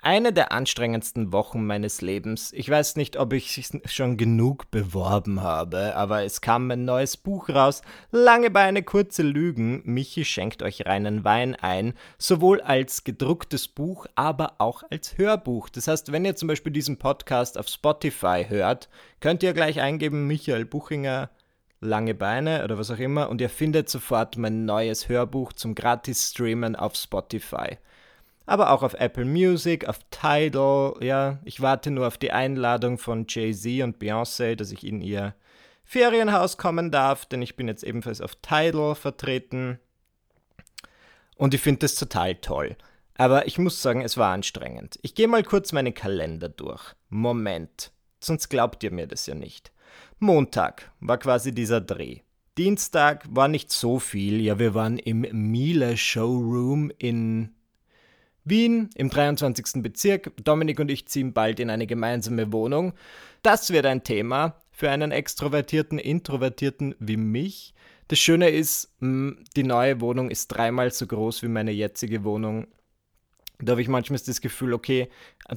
eine 0.00 0.32
der 0.32 0.52
anstrengendsten 0.52 1.32
Wochen 1.32 1.66
meines 1.66 2.02
Lebens. 2.02 2.52
Ich 2.52 2.70
weiß 2.70 2.94
nicht, 2.94 3.16
ob 3.16 3.32
ich 3.32 3.68
schon 3.86 4.16
genug 4.16 4.70
beworben 4.70 5.42
habe, 5.42 5.96
aber 5.96 6.22
es 6.22 6.40
kam 6.40 6.70
ein 6.70 6.84
neues 6.84 7.16
Buch 7.16 7.48
raus. 7.48 7.82
Lange 8.12 8.48
Beine, 8.48 8.84
kurze 8.84 9.24
Lügen. 9.24 9.82
Michi 9.84 10.24
schenkt 10.24 10.62
euch 10.62 10.86
reinen 10.86 11.24
Wein 11.24 11.56
ein. 11.56 11.94
Sowohl 12.16 12.60
als 12.60 13.02
gedrucktes 13.02 13.66
Buch, 13.66 14.06
aber 14.14 14.54
auch 14.58 14.84
als 14.88 15.18
Hörbuch. 15.18 15.68
Das 15.68 15.88
heißt, 15.88 16.12
wenn 16.12 16.24
ihr 16.24 16.36
zum 16.36 16.46
Beispiel 16.46 16.72
diesen 16.72 16.96
Podcast 16.96 17.58
auf 17.58 17.66
Spotify 17.66 18.46
hört, 18.48 18.88
könnt 19.18 19.42
ihr 19.42 19.52
gleich 19.52 19.80
eingeben, 19.80 20.28
Michael 20.28 20.64
Buchinger 20.64 21.28
lange 21.82 22.14
Beine 22.14 22.64
oder 22.64 22.78
was 22.78 22.90
auch 22.90 22.98
immer 22.98 23.28
und 23.28 23.40
ihr 23.40 23.50
findet 23.50 23.90
sofort 23.90 24.38
mein 24.38 24.64
neues 24.64 25.08
Hörbuch 25.08 25.52
zum 25.52 25.74
Gratis-Streamen 25.74 26.76
auf 26.76 26.94
Spotify. 26.94 27.78
Aber 28.46 28.70
auch 28.70 28.82
auf 28.82 28.94
Apple 28.94 29.24
Music, 29.24 29.88
auf 29.88 29.98
Tidal, 30.10 30.94
ja, 31.00 31.38
ich 31.44 31.60
warte 31.60 31.90
nur 31.90 32.06
auf 32.06 32.18
die 32.18 32.32
Einladung 32.32 32.98
von 32.98 33.26
Jay-Z 33.28 33.82
und 33.82 33.98
Beyoncé, 33.98 34.56
dass 34.56 34.72
ich 34.72 34.86
in 34.86 35.00
ihr 35.00 35.34
Ferienhaus 35.84 36.56
kommen 36.56 36.90
darf, 36.90 37.26
denn 37.26 37.42
ich 37.42 37.56
bin 37.56 37.68
jetzt 37.68 37.84
ebenfalls 37.84 38.20
auf 38.20 38.36
Tidal 38.36 38.94
vertreten. 38.94 39.78
Und 41.36 41.54
ich 41.54 41.60
finde 41.60 41.80
das 41.80 41.96
total 41.96 42.36
toll. 42.36 42.76
Aber 43.16 43.46
ich 43.46 43.58
muss 43.58 43.82
sagen, 43.82 44.02
es 44.02 44.16
war 44.16 44.32
anstrengend. 44.32 44.98
Ich 45.02 45.14
gehe 45.14 45.28
mal 45.28 45.42
kurz 45.42 45.72
meinen 45.72 45.94
Kalender 45.94 46.48
durch. 46.48 46.94
Moment, 47.08 47.92
sonst 48.20 48.48
glaubt 48.48 48.82
ihr 48.82 48.90
mir 48.90 49.06
das 49.06 49.26
ja 49.26 49.34
nicht. 49.34 49.72
Montag 50.22 50.92
war 51.00 51.18
quasi 51.18 51.52
dieser 51.52 51.80
Dreh. 51.80 52.20
Dienstag 52.56 53.24
war 53.28 53.48
nicht 53.48 53.72
so 53.72 53.98
viel. 53.98 54.40
Ja, 54.40 54.58
wir 54.60 54.72
waren 54.72 54.98
im 54.98 55.26
Miele 55.50 55.96
Showroom 55.96 56.92
in 56.96 57.50
Wien 58.44 58.90
im 58.94 59.10
23. 59.10 59.82
Bezirk. 59.82 60.32
Dominik 60.44 60.78
und 60.78 60.92
ich 60.92 61.08
ziehen 61.08 61.32
bald 61.32 61.58
in 61.58 61.70
eine 61.70 61.88
gemeinsame 61.88 62.52
Wohnung. 62.52 62.92
Das 63.42 63.70
wird 63.70 63.84
ein 63.84 64.04
Thema 64.04 64.62
für 64.70 64.90
einen 64.90 65.10
extrovertierten, 65.10 65.98
introvertierten 65.98 66.94
wie 67.00 67.16
mich. 67.16 67.74
Das 68.06 68.20
Schöne 68.20 68.50
ist, 68.50 68.94
die 69.00 69.64
neue 69.64 70.00
Wohnung 70.00 70.30
ist 70.30 70.48
dreimal 70.48 70.92
so 70.92 71.04
groß 71.04 71.42
wie 71.42 71.48
meine 71.48 71.72
jetzige 71.72 72.22
Wohnung. 72.22 72.68
Da 73.62 73.72
habe 73.72 73.82
ich 73.82 73.88
manchmal 73.88 74.20
das 74.24 74.40
Gefühl, 74.40 74.74
okay, 74.74 75.08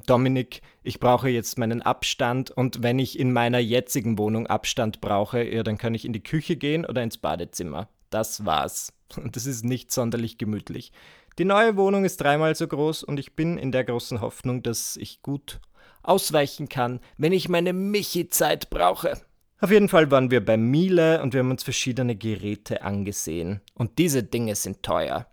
Dominik, 0.05 0.61
ich 0.83 0.99
brauche 0.99 1.29
jetzt 1.29 1.57
meinen 1.57 1.81
Abstand 1.81 2.51
und 2.51 2.83
wenn 2.83 2.99
ich 2.99 3.19
in 3.19 3.33
meiner 3.33 3.59
jetzigen 3.59 4.17
Wohnung 4.17 4.47
Abstand 4.47 5.01
brauche, 5.01 5.43
ja, 5.43 5.63
dann 5.63 5.77
kann 5.77 5.93
ich 5.95 6.05
in 6.05 6.13
die 6.13 6.23
Küche 6.23 6.55
gehen 6.55 6.85
oder 6.85 7.03
ins 7.03 7.17
Badezimmer. 7.17 7.89
Das 8.09 8.45
war's. 8.45 8.93
Und 9.17 9.35
das 9.35 9.45
ist 9.45 9.65
nicht 9.65 9.91
sonderlich 9.91 10.37
gemütlich. 10.37 10.91
Die 11.37 11.45
neue 11.45 11.75
Wohnung 11.75 12.05
ist 12.05 12.21
dreimal 12.21 12.55
so 12.55 12.67
groß 12.67 13.03
und 13.03 13.19
ich 13.19 13.35
bin 13.35 13.57
in 13.57 13.71
der 13.71 13.83
großen 13.83 14.21
Hoffnung, 14.21 14.63
dass 14.63 14.95
ich 14.95 15.21
gut 15.21 15.59
ausweichen 16.01 16.69
kann, 16.69 16.99
wenn 17.17 17.33
ich 17.33 17.49
meine 17.49 17.73
Michi-Zeit 17.73 18.69
brauche. 18.69 19.19
Auf 19.59 19.71
jeden 19.71 19.89
Fall 19.89 20.11
waren 20.11 20.31
wir 20.31 20.45
bei 20.45 20.57
Miele 20.57 21.21
und 21.21 21.33
wir 21.33 21.39
haben 21.39 21.51
uns 21.51 21.63
verschiedene 21.63 22.15
Geräte 22.15 22.83
angesehen. 22.83 23.61
Und 23.73 23.97
diese 23.97 24.21
Dinge 24.23 24.55
sind 24.55 24.83
teuer. 24.83 25.27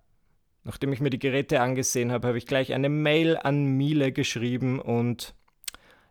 Nachdem 0.64 0.92
ich 0.92 1.00
mir 1.00 1.10
die 1.10 1.18
Geräte 1.18 1.60
angesehen 1.60 2.12
habe, 2.12 2.28
habe 2.28 2.38
ich 2.38 2.46
gleich 2.46 2.72
eine 2.72 2.88
Mail 2.88 3.36
an 3.36 3.64
Miele 3.64 4.12
geschrieben 4.12 4.80
und 4.80 5.34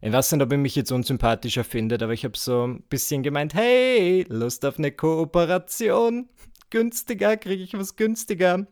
ich 0.01 0.11
weiß 0.11 0.31
nicht, 0.31 0.41
ob 0.41 0.51
ich 0.51 0.57
mich 0.57 0.75
jetzt 0.75 0.91
unsympathischer 0.91 1.63
findet, 1.63 2.01
aber 2.01 2.13
ich 2.13 2.25
habe 2.25 2.37
so 2.37 2.67
ein 2.67 2.81
bisschen 2.83 3.21
gemeint, 3.21 3.53
hey, 3.53 4.25
Lust 4.27 4.65
auf 4.65 4.79
eine 4.79 4.91
Kooperation? 4.91 6.27
Günstiger, 6.71 7.37
kriege 7.37 7.63
ich 7.63 7.77
was 7.77 7.95
günstiger? 7.95 8.65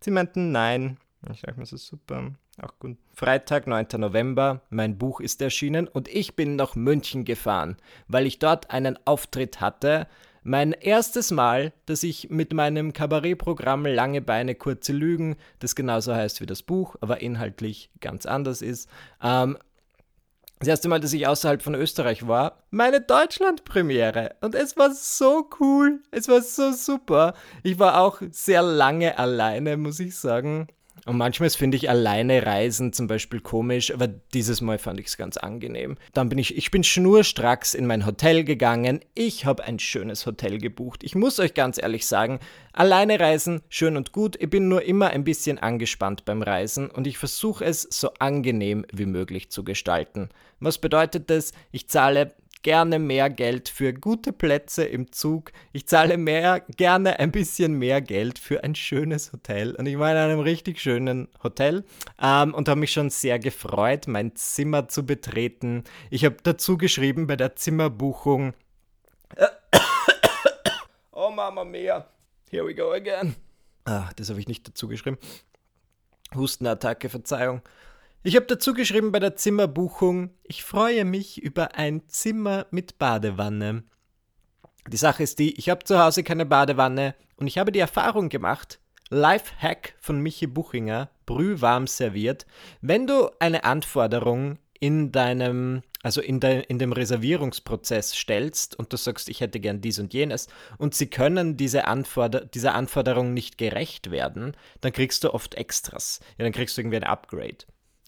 Sie 0.00 0.10
meinten 0.10 0.52
nein. 0.52 0.96
Ich 1.30 1.42
dachte 1.42 1.60
mir 1.60 1.66
so 1.66 1.76
super, 1.76 2.32
auch 2.62 2.78
gut. 2.78 2.96
Freitag, 3.12 3.66
9. 3.66 3.88
November, 3.98 4.62
mein 4.70 4.96
Buch 4.96 5.20
ist 5.20 5.42
erschienen 5.42 5.86
und 5.86 6.08
ich 6.08 6.34
bin 6.34 6.56
nach 6.56 6.74
München 6.74 7.26
gefahren, 7.26 7.76
weil 8.08 8.26
ich 8.26 8.38
dort 8.38 8.70
einen 8.70 8.98
Auftritt 9.04 9.60
hatte 9.60 10.06
mein 10.42 10.72
erstes 10.72 11.30
Mal, 11.30 11.72
dass 11.86 12.02
ich 12.02 12.30
mit 12.30 12.52
meinem 12.52 12.92
Kabarettprogramm 12.92 13.86
Lange 13.86 14.20
Beine, 14.20 14.54
kurze 14.54 14.92
Lügen, 14.92 15.36
das 15.58 15.74
genauso 15.74 16.14
heißt 16.14 16.40
wie 16.40 16.46
das 16.46 16.62
Buch, 16.62 16.96
aber 17.00 17.20
inhaltlich 17.20 17.90
ganz 18.00 18.26
anders 18.26 18.62
ist, 18.62 18.88
ähm, 19.22 19.58
das 20.60 20.68
erste 20.68 20.88
Mal, 20.90 21.00
dass 21.00 21.14
ich 21.14 21.26
außerhalb 21.26 21.62
von 21.62 21.74
Österreich 21.74 22.28
war, 22.28 22.64
meine 22.70 23.00
Deutschland-Premiere. 23.00 24.36
Und 24.42 24.54
es 24.54 24.76
war 24.76 24.92
so 24.92 25.48
cool. 25.58 26.02
Es 26.10 26.28
war 26.28 26.42
so 26.42 26.72
super. 26.72 27.32
Ich 27.62 27.78
war 27.78 27.98
auch 27.98 28.20
sehr 28.30 28.60
lange 28.60 29.18
alleine, 29.18 29.78
muss 29.78 30.00
ich 30.00 30.16
sagen. 30.16 30.68
Und 31.06 31.16
manchmal 31.16 31.50
finde 31.50 31.76
ich 31.76 31.88
alleine 31.88 32.44
Reisen 32.44 32.92
zum 32.92 33.06
Beispiel 33.06 33.40
komisch, 33.40 33.92
aber 33.92 34.08
dieses 34.08 34.60
Mal 34.60 34.78
fand 34.78 35.00
ich 35.00 35.06
es 35.06 35.16
ganz 35.16 35.36
angenehm. 35.36 35.96
Dann 36.12 36.28
bin 36.28 36.38
ich, 36.38 36.56
ich 36.56 36.70
bin 36.70 36.84
schnurstracks 36.84 37.74
in 37.74 37.86
mein 37.86 38.06
Hotel 38.06 38.44
gegangen. 38.44 39.00
Ich 39.14 39.46
habe 39.46 39.64
ein 39.64 39.78
schönes 39.78 40.26
Hotel 40.26 40.58
gebucht. 40.58 41.02
Ich 41.02 41.14
muss 41.14 41.40
euch 41.40 41.54
ganz 41.54 41.80
ehrlich 41.80 42.06
sagen, 42.06 42.40
alleine 42.72 43.18
reisen, 43.18 43.62
schön 43.68 43.96
und 43.96 44.12
gut. 44.12 44.36
Ich 44.40 44.50
bin 44.50 44.68
nur 44.68 44.82
immer 44.82 45.08
ein 45.08 45.24
bisschen 45.24 45.58
angespannt 45.58 46.24
beim 46.24 46.42
Reisen 46.42 46.90
und 46.90 47.06
ich 47.06 47.18
versuche 47.18 47.64
es 47.64 47.82
so 47.82 48.10
angenehm 48.18 48.84
wie 48.92 49.06
möglich 49.06 49.50
zu 49.50 49.64
gestalten. 49.64 50.28
Was 50.60 50.78
bedeutet 50.78 51.30
das? 51.30 51.52
Ich 51.72 51.88
zahle 51.88 52.34
gerne 52.62 52.98
mehr 52.98 53.30
Geld 53.30 53.68
für 53.68 53.92
gute 53.92 54.32
Plätze 54.32 54.84
im 54.84 55.12
Zug. 55.12 55.52
Ich 55.72 55.86
zahle 55.86 56.16
mehr, 56.18 56.60
gerne 56.76 57.18
ein 57.18 57.32
bisschen 57.32 57.74
mehr 57.74 58.00
Geld 58.00 58.38
für 58.38 58.64
ein 58.64 58.74
schönes 58.74 59.32
Hotel. 59.32 59.74
Und 59.74 59.86
ich 59.86 59.98
war 59.98 60.10
in 60.10 60.16
einem 60.16 60.40
richtig 60.40 60.80
schönen 60.80 61.28
Hotel 61.42 61.84
ähm, 62.20 62.54
und 62.54 62.68
habe 62.68 62.80
mich 62.80 62.92
schon 62.92 63.10
sehr 63.10 63.38
gefreut, 63.38 64.06
mein 64.06 64.36
Zimmer 64.36 64.88
zu 64.88 65.06
betreten. 65.06 65.84
Ich 66.10 66.24
habe 66.24 66.36
dazu 66.42 66.76
geschrieben 66.76 67.26
bei 67.26 67.36
der 67.36 67.56
Zimmerbuchung. 67.56 68.54
oh 71.12 71.30
Mama 71.30 71.64
mia, 71.64 72.06
here 72.50 72.66
we 72.66 72.74
go 72.74 72.92
again. 72.92 73.34
Ah, 73.84 74.10
das 74.16 74.28
habe 74.30 74.40
ich 74.40 74.48
nicht 74.48 74.68
dazu 74.68 74.88
geschrieben. 74.88 75.18
Hustenattacke, 76.34 77.08
Verzeihung. 77.08 77.62
Ich 78.22 78.36
habe 78.36 78.44
dazu 78.44 78.74
geschrieben 78.74 79.12
bei 79.12 79.18
der 79.18 79.34
Zimmerbuchung, 79.34 80.28
ich 80.42 80.62
freue 80.62 81.06
mich 81.06 81.40
über 81.40 81.76
ein 81.76 82.06
Zimmer 82.06 82.66
mit 82.70 82.98
Badewanne. 82.98 83.84
Die 84.88 84.98
Sache 84.98 85.22
ist 85.22 85.38
die, 85.38 85.56
ich 85.58 85.70
habe 85.70 85.84
zu 85.84 85.98
Hause 85.98 86.22
keine 86.22 86.44
Badewanne 86.44 87.14
und 87.36 87.46
ich 87.46 87.56
habe 87.56 87.72
die 87.72 87.78
Erfahrung 87.78 88.28
gemacht, 88.28 88.78
Lifehack 89.08 89.94
von 90.00 90.20
Michi 90.20 90.46
Buchinger, 90.46 91.08
brühwarm 91.24 91.86
serviert, 91.86 92.44
wenn 92.82 93.06
du 93.06 93.30
eine 93.38 93.64
Anforderung 93.64 94.58
in 94.78 95.12
deinem, 95.12 95.82
also 96.02 96.20
in, 96.20 96.40
de, 96.40 96.62
in 96.68 96.78
dem 96.78 96.92
Reservierungsprozess 96.92 98.14
stellst 98.14 98.78
und 98.78 98.92
du 98.92 98.98
sagst, 98.98 99.30
ich 99.30 99.40
hätte 99.40 99.60
gern 99.60 99.80
dies 99.80 99.98
und 99.98 100.12
jenes 100.12 100.48
und 100.76 100.94
sie 100.94 101.06
können 101.06 101.56
diese 101.56 101.86
Anforder 101.86 102.44
dieser 102.44 102.74
Anforderung 102.74 103.32
nicht 103.32 103.56
gerecht 103.56 104.10
werden, 104.10 104.54
dann 104.82 104.92
kriegst 104.92 105.24
du 105.24 105.32
oft 105.32 105.54
Extras. 105.54 106.20
Ja, 106.36 106.44
dann 106.44 106.52
kriegst 106.52 106.76
du 106.76 106.82
irgendwie 106.82 106.98
ein 106.98 107.04
Upgrade. 107.04 107.64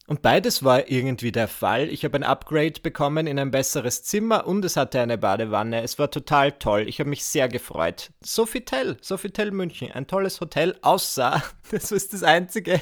Und 0.08 0.20
beides 0.20 0.64
war 0.64 0.90
irgendwie 0.90 1.30
der 1.30 1.46
Fall. 1.46 1.88
Ich 1.88 2.04
habe 2.04 2.16
ein 2.16 2.24
Upgrade 2.24 2.80
bekommen 2.82 3.26
in 3.28 3.38
ein 3.38 3.52
besseres 3.52 4.02
Zimmer 4.02 4.46
und 4.46 4.64
es 4.64 4.76
hatte 4.76 5.00
eine 5.00 5.16
Badewanne. 5.16 5.82
Es 5.82 5.98
war 5.98 6.10
total 6.10 6.52
toll. 6.52 6.88
Ich 6.88 6.98
habe 6.98 7.08
mich 7.08 7.24
sehr 7.24 7.48
gefreut. 7.48 8.10
Sofitel, 8.20 8.96
Sofitel 9.00 9.52
München, 9.52 9.92
ein 9.92 10.08
tolles 10.08 10.40
Hotel, 10.40 10.76
außer, 10.82 11.42
das 11.70 11.92
ist 11.92 12.12
das 12.12 12.24
Einzige. 12.24 12.80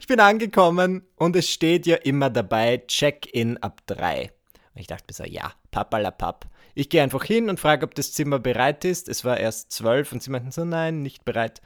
Ich 0.00 0.06
bin 0.08 0.20
angekommen 0.20 1.06
und 1.16 1.36
es 1.36 1.48
steht 1.48 1.86
ja 1.86 1.96
immer 1.96 2.28
dabei, 2.28 2.82
Check-in 2.88 3.58
ab 3.58 3.80
drei. 3.86 4.32
Und 4.74 4.80
ich 4.80 4.88
dachte 4.88 5.04
mir 5.08 5.14
so, 5.14 5.24
ja, 5.24 5.52
papalapap. 5.70 6.46
Ich 6.74 6.88
gehe 6.88 7.02
einfach 7.02 7.24
hin 7.24 7.50
und 7.50 7.60
frage, 7.60 7.86
ob 7.86 7.94
das 7.94 8.12
Zimmer 8.12 8.38
bereit 8.38 8.84
ist. 8.84 9.08
Es 9.08 9.24
war 9.24 9.38
erst 9.38 9.70
zwölf 9.72 10.12
und 10.12 10.22
sie 10.22 10.30
meinten 10.30 10.50
so, 10.50 10.64
nein, 10.64 11.02
nicht 11.02 11.24
bereit. 11.24 11.60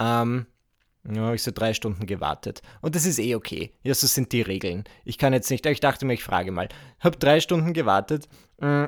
Ähm, 0.00 0.46
ja, 1.10 1.32
ich 1.34 1.42
so 1.42 1.50
drei 1.52 1.74
Stunden 1.74 2.06
gewartet. 2.06 2.62
Und 2.80 2.94
das 2.94 3.06
ist 3.06 3.18
eh 3.18 3.34
okay. 3.34 3.72
Ja, 3.82 3.94
so 3.94 4.06
sind 4.06 4.32
die 4.32 4.42
Regeln. 4.42 4.84
Ich 5.04 5.18
kann 5.18 5.32
jetzt 5.32 5.50
nicht, 5.50 5.66
ich 5.66 5.80
dachte 5.80 6.06
mir, 6.06 6.14
ich 6.14 6.24
frage 6.24 6.50
mal. 6.50 6.68
Habe 7.00 7.18
drei 7.18 7.40
Stunden 7.40 7.74
gewartet. 7.74 8.28
Mm, 8.60 8.84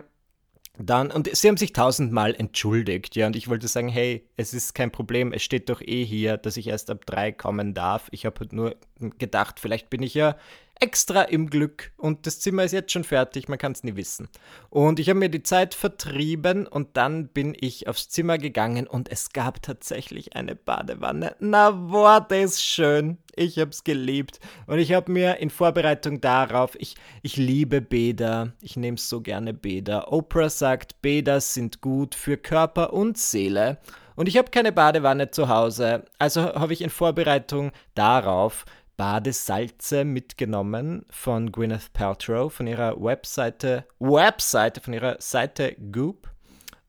dann, 0.78 1.11
und 1.11 1.35
sie 1.35 1.49
haben 1.49 1.56
sich 1.56 1.73
tausendmal 1.73 2.35
entschuldigt, 2.35 3.16
ja, 3.16 3.26
und 3.26 3.37
ich 3.37 3.49
wollte 3.49 3.68
sagen, 3.68 3.88
hey, 3.88 4.26
es 4.37 4.54
ist 4.54 4.75
kein 4.75 4.90
Problem, 4.90 5.33
es 5.33 5.42
steht 5.42 5.68
doch 5.68 5.80
eh 5.80 6.04
hier, 6.04 6.37
dass 6.37 6.56
ich 6.56 6.68
erst 6.68 6.90
ab 6.90 7.06
drei 7.06 7.33
kommen 7.33 7.75
darf. 7.75 8.09
Ich 8.11 8.26
habe 8.26 8.47
nur 8.50 8.76
gedacht, 9.18 9.61
vielleicht 9.61 9.90
bin 9.90 10.02
ich 10.02 10.14
ja 10.14 10.37
extra 10.78 11.23
im 11.23 11.49
Glück 11.49 11.92
und 11.97 12.26
das 12.26 12.40
Zimmer 12.40 12.64
ist 12.64 12.73
jetzt 12.73 12.92
schon 12.92 13.04
fertig, 13.04 13.49
man 13.49 13.59
kann 13.59 13.73
es 13.73 13.83
nie 13.83 13.97
wissen. 13.97 14.28
Und 14.68 14.99
ich 14.99 15.09
habe 15.09 15.18
mir 15.18 15.30
die 15.30 15.42
Zeit 15.42 15.75
vertrieben 15.75 16.66
und 16.66 16.97
dann 16.97 17.28
bin 17.28 17.56
ich 17.59 17.88
aufs 17.88 18.09
Zimmer 18.09 18.38
gegangen 18.38 18.87
und 18.87 19.11
es 19.11 19.33
gab 19.33 19.62
tatsächlich 19.62 20.37
eine 20.37 20.54
Badewanne. 20.54 21.37
Na, 21.40 21.90
Worte 21.90 22.37
ist 22.37 22.62
schön. 22.62 23.18
Ich 23.38 23.59
habe 23.59 23.71
es 23.71 23.85
geliebt 23.85 24.40
und 24.66 24.78
ich 24.78 24.95
habe 24.95 25.12
mir 25.12 25.37
in 25.37 25.50
Vorbereitung 25.50 26.23
darauf, 26.23 26.75
ich, 26.81 26.95
ich 27.21 27.37
liebe 27.37 27.83
Bäder, 27.83 28.52
ich 28.62 28.78
nehme 28.78 28.97
so 28.97 29.21
gerne 29.21 29.52
Bäder. 29.52 30.11
Oprah 30.11 30.49
sagt, 30.49 31.02
Bäder 31.02 31.43
sind 31.43 31.83
gut 31.83 32.14
für 32.14 32.38
Körper 32.38 32.95
und 32.95 33.19
Seele. 33.19 33.76
Und 34.14 34.26
ich 34.26 34.38
habe 34.38 34.50
keine 34.50 34.73
Badewanne 34.73 35.31
zu 35.31 35.50
Hause, 35.50 36.07
also 36.19 36.55
habe 36.55 36.73
ich 36.73 36.81
in 36.81 36.88
Vorbereitung 36.88 37.73
darauf 37.95 38.64
Badesalze 38.97 40.07
mitgenommen 40.07 41.05
von 41.11 41.52
Gwyneth 41.52 41.93
Paltrow, 41.93 42.50
von 42.50 42.66
ihrer 42.66 42.99
Webseite, 42.99 43.85
Webseite, 43.99 44.81
von 44.81 44.95
ihrer 44.95 45.16
Seite 45.21 45.76
Goop. 45.93 46.31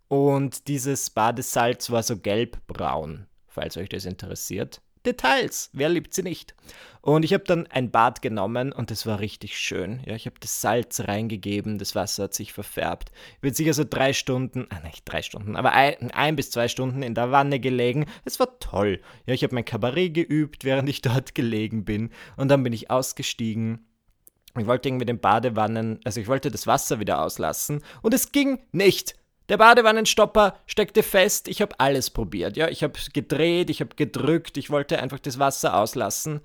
Und 0.07 0.69
dieses 0.69 1.09
Badesalz 1.09 1.91
war 1.91 2.03
so 2.03 2.15
gelbbraun, 2.15 3.27
falls 3.49 3.75
euch 3.75 3.89
das 3.89 4.05
interessiert. 4.05 4.81
Details, 5.07 5.69
wer 5.73 5.89
liebt 5.89 6.13
sie 6.13 6.23
nicht? 6.23 6.53
Und 7.01 7.23
ich 7.23 7.33
habe 7.33 7.45
dann 7.45 7.67
ein 7.67 7.89
Bad 7.89 8.21
genommen 8.21 8.73
und 8.73 8.91
es 8.91 9.05
war 9.05 9.21
richtig 9.21 9.57
schön. 9.57 10.01
Ja, 10.05 10.13
ich 10.13 10.25
habe 10.25 10.35
das 10.41 10.59
Salz 10.59 10.99
reingegeben, 10.99 11.77
das 11.77 11.95
Wasser 11.95 12.23
hat 12.23 12.33
sich 12.33 12.51
verfärbt. 12.51 13.11
Ich 13.35 13.39
bin 13.39 13.53
sicher 13.53 13.73
so 13.73 13.85
drei 13.89 14.11
Stunden, 14.11 14.67
ah, 14.69 14.81
nicht 14.81 15.03
drei 15.05 15.21
Stunden, 15.21 15.55
aber 15.55 15.71
ein, 15.71 16.11
ein 16.11 16.35
bis 16.35 16.51
zwei 16.51 16.67
Stunden 16.67 17.03
in 17.03 17.15
der 17.15 17.31
Wanne 17.31 17.59
gelegen. 17.61 18.05
Es 18.25 18.39
war 18.39 18.59
toll. 18.59 18.99
Ja, 19.25 19.33
ich 19.33 19.43
habe 19.43 19.55
mein 19.55 19.65
Kabarett 19.65 20.13
geübt, 20.13 20.65
während 20.65 20.89
ich 20.89 21.01
dort 21.01 21.33
gelegen 21.33 21.85
bin. 21.85 22.09
Und 22.35 22.49
dann 22.49 22.63
bin 22.63 22.73
ich 22.73 22.91
ausgestiegen. 22.91 23.87
Ich 24.57 24.65
wollte 24.65 24.89
irgendwie 24.89 25.05
den 25.05 25.19
Badewannen, 25.19 25.99
also 26.03 26.19
ich 26.19 26.27
wollte 26.27 26.51
das 26.51 26.67
Wasser 26.67 26.99
wieder 26.99 27.23
auslassen 27.23 27.83
und 28.01 28.13
es 28.13 28.31
ging 28.31 28.59
nicht. 28.71 29.15
Der 29.49 29.57
Badewannenstopper 29.57 30.57
steckte 30.65 31.03
fest. 31.03 31.47
Ich 31.47 31.61
habe 31.61 31.79
alles 31.79 32.09
probiert. 32.09 32.57
Ja, 32.57 32.67
ich 32.67 32.83
habe 32.83 32.99
gedreht, 33.13 33.69
ich 33.69 33.79
habe 33.79 33.95
gedrückt, 33.95 34.57
ich 34.57 34.69
wollte 34.69 35.01
einfach 35.01 35.19
das 35.19 35.39
Wasser 35.39 35.77
auslassen. 35.79 36.41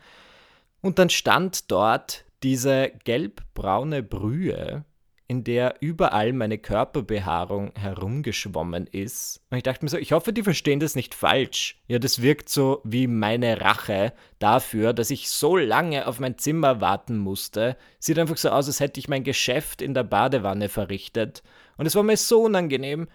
Und 0.80 0.98
dann 0.98 1.10
stand 1.10 1.70
dort 1.70 2.24
diese 2.42 2.92
gelbbraune 3.04 4.02
Brühe, 4.02 4.84
in 5.28 5.44
der 5.44 5.76
überall 5.80 6.32
meine 6.32 6.58
Körperbehaarung 6.58 7.72
herumgeschwommen 7.74 8.86
ist. 8.86 9.40
Und 9.50 9.56
ich 9.56 9.62
dachte 9.62 9.84
mir 9.84 9.88
so, 9.88 9.96
ich 9.96 10.12
hoffe, 10.12 10.32
die 10.32 10.42
verstehen 10.42 10.80
das 10.80 10.94
nicht 10.94 11.14
falsch. 11.14 11.80
Ja, 11.86 11.98
das 11.98 12.20
wirkt 12.20 12.48
so 12.48 12.80
wie 12.84 13.06
meine 13.06 13.60
Rache 13.60 14.12
dafür, 14.38 14.92
dass 14.92 15.10
ich 15.10 15.30
so 15.30 15.56
lange 15.56 16.06
auf 16.06 16.20
mein 16.20 16.36
Zimmer 16.36 16.80
warten 16.80 17.16
musste. 17.16 17.76
Sieht 17.98 18.18
einfach 18.18 18.36
so 18.36 18.50
aus, 18.50 18.66
als 18.66 18.80
hätte 18.80 19.00
ich 19.00 19.08
mein 19.08 19.24
Geschäft 19.24 19.80
in 19.80 19.94
der 19.94 20.04
Badewanne 20.04 20.68
verrichtet. 20.68 21.42
Und 21.82 21.86
es 21.86 21.96
war 21.96 22.04
mir 22.04 22.16
so 22.16 22.42
unangenehm. 22.42 23.08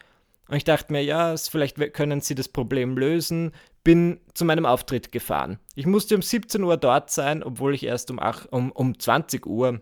Und 0.49 0.57
ich 0.57 0.65
dachte 0.65 0.91
mir, 0.91 1.01
ja, 1.01 1.37
vielleicht 1.37 1.77
können 1.93 2.19
sie 2.19 2.35
das 2.35 2.49
Problem 2.49 2.97
lösen. 2.97 3.53
Bin 3.85 4.19
zu 4.33 4.43
meinem 4.43 4.65
Auftritt 4.65 5.13
gefahren. 5.13 5.57
Ich 5.75 5.85
musste 5.85 6.15
um 6.15 6.21
17 6.21 6.61
Uhr 6.63 6.75
dort 6.75 7.09
sein, 7.09 7.43
obwohl 7.43 7.73
ich 7.73 7.83
erst 7.83 8.11
um, 8.11 8.19
8, 8.19 8.51
um, 8.51 8.73
um 8.73 8.99
20 8.99 9.45
Uhr 9.45 9.79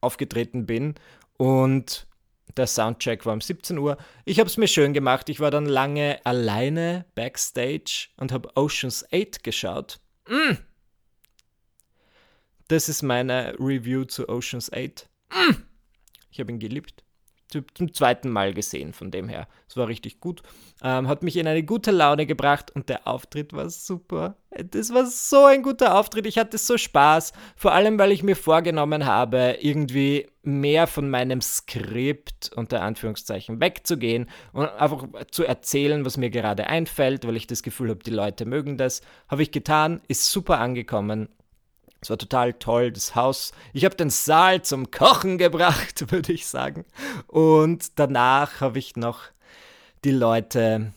aufgetreten 0.00 0.64
bin. 0.64 0.94
Und 1.36 2.06
der 2.56 2.66
Soundcheck 2.66 3.26
war 3.26 3.34
um 3.34 3.42
17 3.42 3.76
Uhr. 3.76 3.98
Ich 4.24 4.40
habe 4.40 4.48
es 4.48 4.56
mir 4.56 4.68
schön 4.68 4.94
gemacht. 4.94 5.28
Ich 5.28 5.40
war 5.40 5.50
dann 5.50 5.66
lange 5.66 6.18
alleine 6.24 7.04
backstage 7.14 8.08
und 8.16 8.32
habe 8.32 8.56
Oceans 8.56 9.04
8 9.12 9.44
geschaut. 9.44 10.00
Mm. 10.26 10.54
Das 12.68 12.88
ist 12.88 13.02
meine 13.02 13.54
Review 13.58 14.06
zu 14.06 14.30
Oceans 14.30 14.72
8. 14.72 15.10
Mm. 15.30 15.56
Ich 16.30 16.40
habe 16.40 16.50
ihn 16.50 16.58
geliebt 16.58 17.01
zum 17.74 17.92
zweiten 17.92 18.30
Mal 18.30 18.54
gesehen, 18.54 18.92
von 18.92 19.10
dem 19.10 19.28
her. 19.28 19.46
Es 19.68 19.76
war 19.76 19.88
richtig 19.88 20.20
gut. 20.20 20.42
Ähm, 20.82 21.08
hat 21.08 21.22
mich 21.22 21.36
in 21.36 21.46
eine 21.46 21.62
gute 21.62 21.90
Laune 21.90 22.26
gebracht 22.26 22.70
und 22.74 22.88
der 22.88 23.06
Auftritt 23.06 23.52
war 23.52 23.70
super. 23.70 24.36
Das 24.50 24.92
war 24.92 25.06
so 25.06 25.44
ein 25.44 25.62
guter 25.62 25.98
Auftritt. 25.98 26.26
Ich 26.26 26.38
hatte 26.38 26.58
so 26.58 26.76
Spaß. 26.76 27.32
Vor 27.56 27.72
allem, 27.72 27.98
weil 27.98 28.12
ich 28.12 28.22
mir 28.22 28.36
vorgenommen 28.36 29.06
habe, 29.06 29.58
irgendwie 29.60 30.26
mehr 30.42 30.86
von 30.86 31.08
meinem 31.08 31.40
Skript 31.40 32.50
unter 32.56 32.82
Anführungszeichen 32.82 33.60
wegzugehen 33.60 34.28
und 34.52 34.68
einfach 34.68 35.06
zu 35.30 35.44
erzählen, 35.44 36.04
was 36.04 36.16
mir 36.16 36.30
gerade 36.30 36.66
einfällt, 36.66 37.26
weil 37.26 37.36
ich 37.36 37.46
das 37.46 37.62
Gefühl 37.62 37.90
habe, 37.90 38.02
die 38.02 38.10
Leute 38.10 38.44
mögen 38.44 38.76
das. 38.76 39.02
Habe 39.28 39.42
ich 39.42 39.52
getan, 39.52 40.00
ist 40.08 40.30
super 40.30 40.58
angekommen 40.58 41.28
es 42.02 42.10
war 42.10 42.18
total 42.18 42.54
toll, 42.54 42.90
das 42.90 43.14
Haus. 43.14 43.52
Ich 43.72 43.84
habe 43.84 43.94
den 43.94 44.10
Saal 44.10 44.62
zum 44.62 44.90
Kochen 44.90 45.38
gebracht, 45.38 46.10
würde 46.10 46.32
ich 46.32 46.46
sagen. 46.46 46.84
Und 47.28 47.98
danach 47.98 48.60
habe 48.60 48.80
ich 48.80 48.96
noch 48.96 49.20
die 50.04 50.10
Leute 50.10 50.92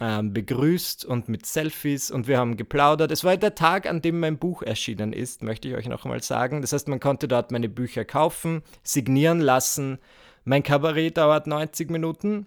ähm, 0.00 0.32
begrüßt 0.32 1.04
und 1.04 1.28
mit 1.28 1.44
Selfies 1.44 2.12
und 2.12 2.28
wir 2.28 2.38
haben 2.38 2.56
geplaudert. 2.56 3.10
Es 3.10 3.24
war 3.24 3.36
der 3.36 3.56
Tag, 3.56 3.86
an 3.86 4.00
dem 4.00 4.20
mein 4.20 4.38
Buch 4.38 4.62
erschienen 4.62 5.12
ist, 5.12 5.42
möchte 5.42 5.66
ich 5.68 5.74
euch 5.74 5.88
noch 5.88 6.04
einmal 6.04 6.22
sagen. 6.22 6.62
Das 6.62 6.72
heißt, 6.72 6.86
man 6.86 7.00
konnte 7.00 7.26
dort 7.26 7.50
meine 7.50 7.68
Bücher 7.68 8.04
kaufen, 8.04 8.62
signieren 8.84 9.40
lassen. 9.40 9.98
Mein 10.44 10.62
Kabarett 10.62 11.16
dauert 11.16 11.48
90 11.48 11.90
Minuten 11.90 12.46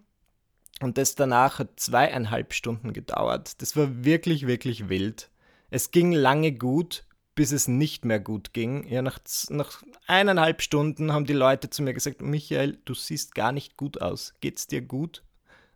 und 0.79 0.97
das 0.97 1.15
danach 1.15 1.59
hat 1.59 1.77
zweieinhalb 1.77 2.53
Stunden 2.53 2.93
gedauert. 2.93 3.61
Das 3.61 3.75
war 3.75 4.05
wirklich, 4.05 4.47
wirklich 4.47 4.87
wild. 4.87 5.29
Es 5.69 5.91
ging 5.91 6.13
lange 6.13 6.53
gut, 6.53 7.03
bis 7.37 7.51
es 7.51 7.67
nicht 7.67 8.03
mehr 8.03 8.19
gut 8.19 8.51
ging. 8.51 8.87
Ja, 8.89 9.03
nach, 9.03 9.19
nach 9.49 9.83
eineinhalb 10.07 10.63
Stunden 10.63 11.13
haben 11.13 11.25
die 11.25 11.33
Leute 11.33 11.69
zu 11.69 11.83
mir 11.83 11.93
gesagt, 11.93 12.21
Michael, 12.21 12.79
du 12.83 12.95
siehst 12.95 13.35
gar 13.35 13.51
nicht 13.51 13.77
gut 13.77 14.01
aus. 14.01 14.33
Geht's 14.41 14.65
dir 14.65 14.81
gut? 14.81 15.21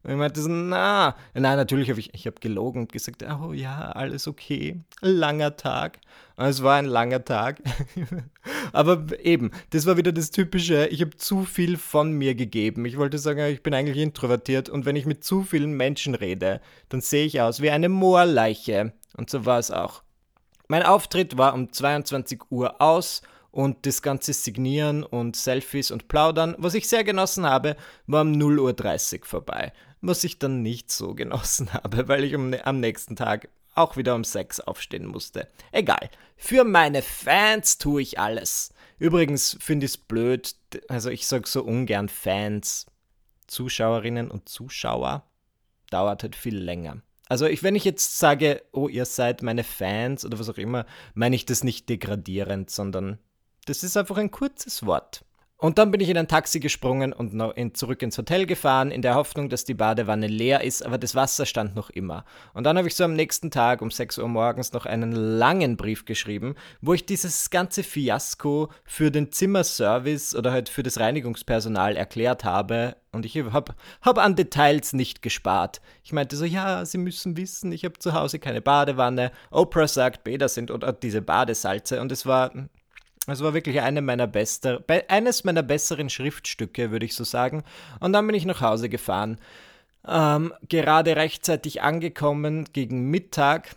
Und 0.01 0.10
ich 0.10 0.18
meinte 0.18 0.41
so, 0.41 0.50
na, 0.50 1.15
nein, 1.36 1.58
natürlich 1.58 1.91
habe 1.91 2.00
ich, 2.00 2.15
ich 2.15 2.25
habe 2.25 2.39
gelogen 2.39 2.82
und 2.82 2.91
gesagt, 2.91 3.24
oh 3.24 3.53
ja, 3.53 3.91
alles 3.91 4.27
okay, 4.27 4.82
langer 5.01 5.56
Tag. 5.56 6.00
Und 6.36 6.46
es 6.46 6.63
war 6.63 6.77
ein 6.77 6.86
langer 6.86 7.24
Tag. 7.24 7.62
Aber 8.74 9.06
eben, 9.24 9.51
das 9.70 9.86
war 9.86 9.98
wieder 9.98 10.12
das 10.12 10.32
Typische, 10.32 10.88
ich 10.88 11.01
habe 11.01 11.15
zu 11.15 11.46
viel 11.46 11.77
von 11.77 12.12
mir 12.13 12.34
gegeben. 12.34 12.86
Ich 12.86 12.98
wollte 12.98 13.20
sagen, 13.20 13.46
ich 13.46 13.62
bin 13.62 13.75
eigentlich 13.75 13.98
introvertiert 13.98 14.68
und 14.68 14.88
wenn 14.88 14.96
ich 14.96 15.06
mit 15.06 15.24
zu 15.24 15.44
vielen 15.44 15.74
Menschen 15.74 16.15
rede, 16.15 16.60
dann 16.89 17.01
sehe 17.01 17.27
ich 17.27 17.39
aus 17.39 17.62
wie 17.62 17.70
eine 17.70 17.89
Moorleiche. 17.89 18.94
Und 19.15 19.30
so 19.30 19.46
war 19.46 19.60
es 19.60 19.70
auch. 19.70 20.01
Mein 20.71 20.83
Auftritt 20.83 21.37
war 21.37 21.53
um 21.53 21.69
22 21.69 22.43
Uhr 22.49 22.81
aus 22.81 23.23
und 23.51 23.85
das 23.85 24.01
ganze 24.01 24.31
Signieren 24.31 25.03
und 25.03 25.35
Selfies 25.35 25.91
und 25.91 26.07
Plaudern, 26.07 26.55
was 26.59 26.75
ich 26.75 26.87
sehr 26.87 27.03
genossen 27.03 27.45
habe, 27.45 27.75
war 28.07 28.21
um 28.21 28.31
0.30 28.31 29.19
Uhr 29.19 29.25
vorbei. 29.25 29.73
Was 29.99 30.23
ich 30.23 30.39
dann 30.39 30.61
nicht 30.61 30.89
so 30.89 31.13
genossen 31.13 31.73
habe, 31.73 32.07
weil 32.07 32.23
ich 32.23 32.35
um, 32.35 32.53
am 32.63 32.79
nächsten 32.79 33.17
Tag 33.17 33.49
auch 33.75 33.97
wieder 33.97 34.15
um 34.15 34.23
6 34.23 34.61
aufstehen 34.61 35.07
musste. 35.07 35.49
Egal. 35.73 36.09
Für 36.37 36.63
meine 36.63 37.01
Fans 37.01 37.77
tue 37.77 38.01
ich 38.01 38.17
alles. 38.17 38.73
Übrigens 38.97 39.57
finde 39.59 39.87
ich 39.87 39.91
es 39.91 39.97
blöd, 39.97 40.55
also 40.87 41.09
ich 41.09 41.27
sage 41.27 41.49
so 41.49 41.63
ungern 41.63 42.07
Fans, 42.07 42.86
Zuschauerinnen 43.47 44.31
und 44.31 44.47
Zuschauer. 44.47 45.29
Dauert 45.89 46.23
halt 46.23 46.38
viel 46.38 46.57
länger. 46.57 47.01
Also 47.32 47.46
ich, 47.46 47.63
wenn 47.63 47.76
ich 47.76 47.86
jetzt 47.86 48.20
sage, 48.20 48.62
oh, 48.74 48.89
ihr 48.89 49.06
seid 49.06 49.41
meine 49.41 49.63
Fans 49.63 50.26
oder 50.26 50.38
was 50.38 50.50
auch 50.50 50.58
immer, 50.58 50.86
meine 51.13 51.34
ich 51.34 51.46
das 51.46 51.63
nicht 51.63 51.88
degradierend, 51.88 52.70
sondern 52.70 53.20
das 53.65 53.86
ist 53.86 53.96
einfach 53.96 54.17
ein 54.17 54.32
kurzes 54.32 54.86
Wort. 54.86 55.24
Und 55.62 55.78
dann 55.78 55.91
bin 55.91 56.02
ich 56.02 56.10
in 56.10 56.17
ein 56.17 56.28
Taxi 56.28 56.60
gesprungen 56.60 57.13
und 57.13 57.39
in, 57.56 57.76
zurück 57.76 58.02
ins 58.02 58.17
Hotel 58.17 58.47
gefahren, 58.47 58.89
in 58.89 59.04
der 59.04 59.13
Hoffnung, 59.13 59.47
dass 59.47 59.63
die 59.63 59.76
Badewanne 59.76 60.26
leer 60.26 60.63
ist, 60.63 60.84
aber 60.84 60.97
das 60.97 61.13
Wasser 61.13 61.45
stand 61.45 61.76
noch 61.76 61.91
immer. 61.91 62.26
Und 62.56 62.63
dann 62.63 62.80
habe 62.80 62.88
ich 62.88 62.95
so 62.95 63.04
am 63.04 63.13
nächsten 63.13 63.52
Tag 63.52 63.84
um 63.84 63.91
6 63.91 64.17
Uhr 64.17 64.28
morgens 64.28 64.74
noch 64.74 64.88
einen 64.88 65.12
langen 65.12 65.78
Brief 65.78 66.06
geschrieben, 66.06 66.56
wo 66.82 66.95
ich 66.95 67.06
dieses 67.06 67.52
ganze 67.52 67.84
Fiasko 67.84 68.71
für 68.86 69.12
den 69.12 69.32
Zimmerservice 69.32 70.36
oder 70.36 70.52
halt 70.52 70.67
für 70.67 70.82
das 70.82 71.00
Reinigungspersonal 71.00 71.95
erklärt 71.95 72.43
habe. 72.43 72.95
Und 73.12 73.28
ich 73.28 73.38
habe 73.38 73.76
hab 74.02 74.17
an 74.17 74.36
Details 74.36 74.93
nicht 74.93 75.21
gespart. 75.21 75.80
Ich 76.04 76.12
meinte 76.12 76.38
so, 76.38 76.45
ja, 76.45 76.86
Sie 76.86 76.97
müssen 76.97 77.38
wissen, 77.38 77.71
ich 77.71 77.86
habe 77.86 78.00
zu 78.00 78.13
Hause 78.13 78.39
keine 78.39 78.62
Badewanne. 78.62 79.32
Oprah 79.52 79.88
sagt, 79.88 80.24
Bäder 80.24 80.50
sind 80.50 80.71
oder 80.71 80.91
diese 80.91 81.21
Badesalze. 81.21 82.02
Und 82.02 82.12
es 82.12 82.26
war 82.26 82.52
es 83.27 83.41
war 83.41 83.53
wirklich 83.53 83.81
eine 83.81 84.01
meiner 84.01 84.27
bester, 84.27 84.84
eines 85.07 85.43
meiner 85.43 85.63
besseren 85.63 86.10
Schriftstücke, 86.10 86.91
würde 86.91 87.05
ich 87.05 87.15
so 87.15 87.23
sagen. 87.23 87.63
Und 87.99 88.13
dann 88.13 88.25
bin 88.25 88.36
ich 88.36 88.45
nach 88.45 88.62
Hause 88.62 88.89
gefahren. 88.89 89.38
Ähm, 90.07 90.53
gerade 90.67 91.15
rechtzeitig 91.15 91.84
angekommen 91.84 92.65
gegen 92.73 93.12
Mittag, 93.12 93.75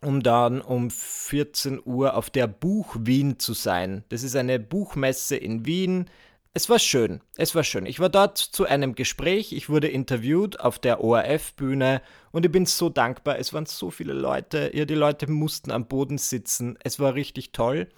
um 0.00 0.22
dann 0.22 0.60
um 0.60 0.90
14 0.90 1.80
Uhr 1.84 2.14
auf 2.14 2.30
der 2.30 2.46
Buch 2.46 2.94
Wien 3.00 3.40
zu 3.40 3.52
sein. 3.52 4.04
Das 4.08 4.22
ist 4.22 4.36
eine 4.36 4.60
Buchmesse 4.60 5.36
in 5.36 5.66
Wien. 5.66 6.08
Es 6.54 6.70
war 6.70 6.78
schön, 6.78 7.20
es 7.36 7.54
war 7.54 7.64
schön. 7.64 7.84
Ich 7.84 7.98
war 7.98 8.08
dort 8.08 8.38
zu 8.38 8.64
einem 8.64 8.94
Gespräch, 8.94 9.52
ich 9.52 9.68
wurde 9.68 9.88
interviewt 9.88 10.60
auf 10.60 10.78
der 10.78 11.02
ORF-Bühne 11.02 12.00
und 12.30 12.46
ich 12.46 12.52
bin 12.52 12.64
so 12.64 12.88
dankbar. 12.88 13.38
Es 13.38 13.52
waren 13.52 13.66
so 13.66 13.90
viele 13.90 14.12
Leute, 14.12 14.70
ja, 14.72 14.84
die 14.84 14.94
Leute 14.94 15.30
mussten 15.30 15.72
am 15.72 15.86
Boden 15.86 16.18
sitzen. 16.18 16.78
Es 16.82 17.00
war 17.00 17.14
richtig 17.14 17.52
toll. 17.52 17.88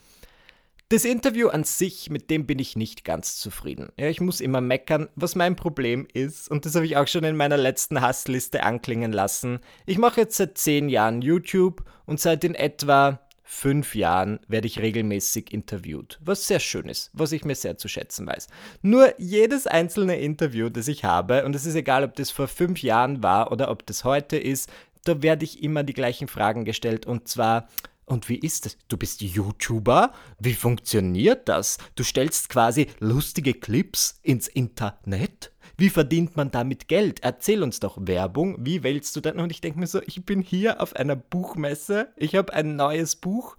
Das 0.90 1.04
Interview 1.04 1.48
an 1.48 1.64
sich, 1.64 2.08
mit 2.08 2.30
dem 2.30 2.46
bin 2.46 2.58
ich 2.58 2.74
nicht 2.74 3.04
ganz 3.04 3.36
zufrieden. 3.36 3.90
Ja, 3.98 4.08
ich 4.08 4.22
muss 4.22 4.40
immer 4.40 4.62
meckern, 4.62 5.10
was 5.16 5.34
mein 5.34 5.54
Problem 5.54 6.08
ist, 6.14 6.50
und 6.50 6.64
das 6.64 6.76
habe 6.76 6.86
ich 6.86 6.96
auch 6.96 7.06
schon 7.06 7.24
in 7.24 7.36
meiner 7.36 7.58
letzten 7.58 8.00
Hassliste 8.00 8.62
anklingen 8.62 9.12
lassen. 9.12 9.60
Ich 9.84 9.98
mache 9.98 10.22
jetzt 10.22 10.38
seit 10.38 10.56
zehn 10.56 10.88
Jahren 10.88 11.20
YouTube 11.20 11.84
und 12.06 12.20
seit 12.20 12.42
in 12.42 12.54
etwa 12.54 13.20
fünf 13.42 13.94
Jahren 13.94 14.40
werde 14.48 14.66
ich 14.66 14.78
regelmäßig 14.78 15.52
interviewt, 15.52 16.18
was 16.22 16.46
sehr 16.46 16.60
schön 16.60 16.88
ist, 16.88 17.10
was 17.12 17.32
ich 17.32 17.44
mir 17.44 17.54
sehr 17.54 17.76
zu 17.76 17.88
schätzen 17.88 18.26
weiß. 18.26 18.48
Nur 18.80 19.12
jedes 19.20 19.66
einzelne 19.66 20.18
Interview, 20.18 20.70
das 20.70 20.88
ich 20.88 21.04
habe, 21.04 21.44
und 21.44 21.54
es 21.54 21.66
ist 21.66 21.74
egal, 21.74 22.02
ob 22.02 22.14
das 22.14 22.30
vor 22.30 22.48
fünf 22.48 22.82
Jahren 22.82 23.22
war 23.22 23.52
oder 23.52 23.70
ob 23.70 23.84
das 23.84 24.04
heute 24.04 24.38
ist, 24.38 24.70
da 25.04 25.22
werde 25.22 25.44
ich 25.44 25.62
immer 25.62 25.82
die 25.82 25.92
gleichen 25.92 26.28
Fragen 26.28 26.64
gestellt, 26.64 27.04
und 27.04 27.28
zwar, 27.28 27.68
und 28.08 28.28
wie 28.28 28.38
ist 28.38 28.66
es? 28.66 28.76
Du 28.88 28.96
bist 28.96 29.20
YouTuber? 29.20 30.12
Wie 30.38 30.54
funktioniert 30.54 31.48
das? 31.48 31.78
Du 31.94 32.02
stellst 32.02 32.48
quasi 32.48 32.88
lustige 33.00 33.54
Clips 33.54 34.18
ins 34.22 34.48
Internet? 34.48 35.52
Wie 35.76 35.90
verdient 35.90 36.36
man 36.36 36.50
damit 36.50 36.88
Geld? 36.88 37.20
Erzähl 37.22 37.62
uns 37.62 37.78
doch 37.78 37.98
Werbung. 38.00 38.56
Wie 38.58 38.82
wählst 38.82 39.14
du 39.14 39.20
denn? 39.20 39.38
Und 39.38 39.50
ich 39.50 39.60
denke 39.60 39.78
mir 39.78 39.86
so, 39.86 40.00
ich 40.04 40.24
bin 40.24 40.42
hier 40.42 40.80
auf 40.80 40.96
einer 40.96 41.14
Buchmesse. 41.14 42.08
Ich 42.16 42.34
habe 42.34 42.52
ein 42.52 42.74
neues 42.74 43.14
Buch. 43.16 43.56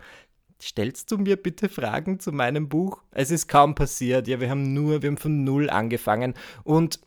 Stellst 0.62 1.10
du 1.12 1.18
mir 1.18 1.38
bitte 1.38 1.70
Fragen 1.70 2.20
zu 2.20 2.34
meinem 2.34 2.68
Buch? 2.68 3.02
Es 3.12 3.32
ist 3.32 3.48
kaum 3.48 3.74
passiert. 3.76 4.28
Ja, 4.28 4.42
wir 4.42 4.50
haben 4.50 4.74
nur, 4.74 5.02
wir 5.02 5.10
haben 5.10 5.18
von 5.18 5.46
null 5.46 5.70
angefangen. 5.70 6.34
Und 6.66 7.00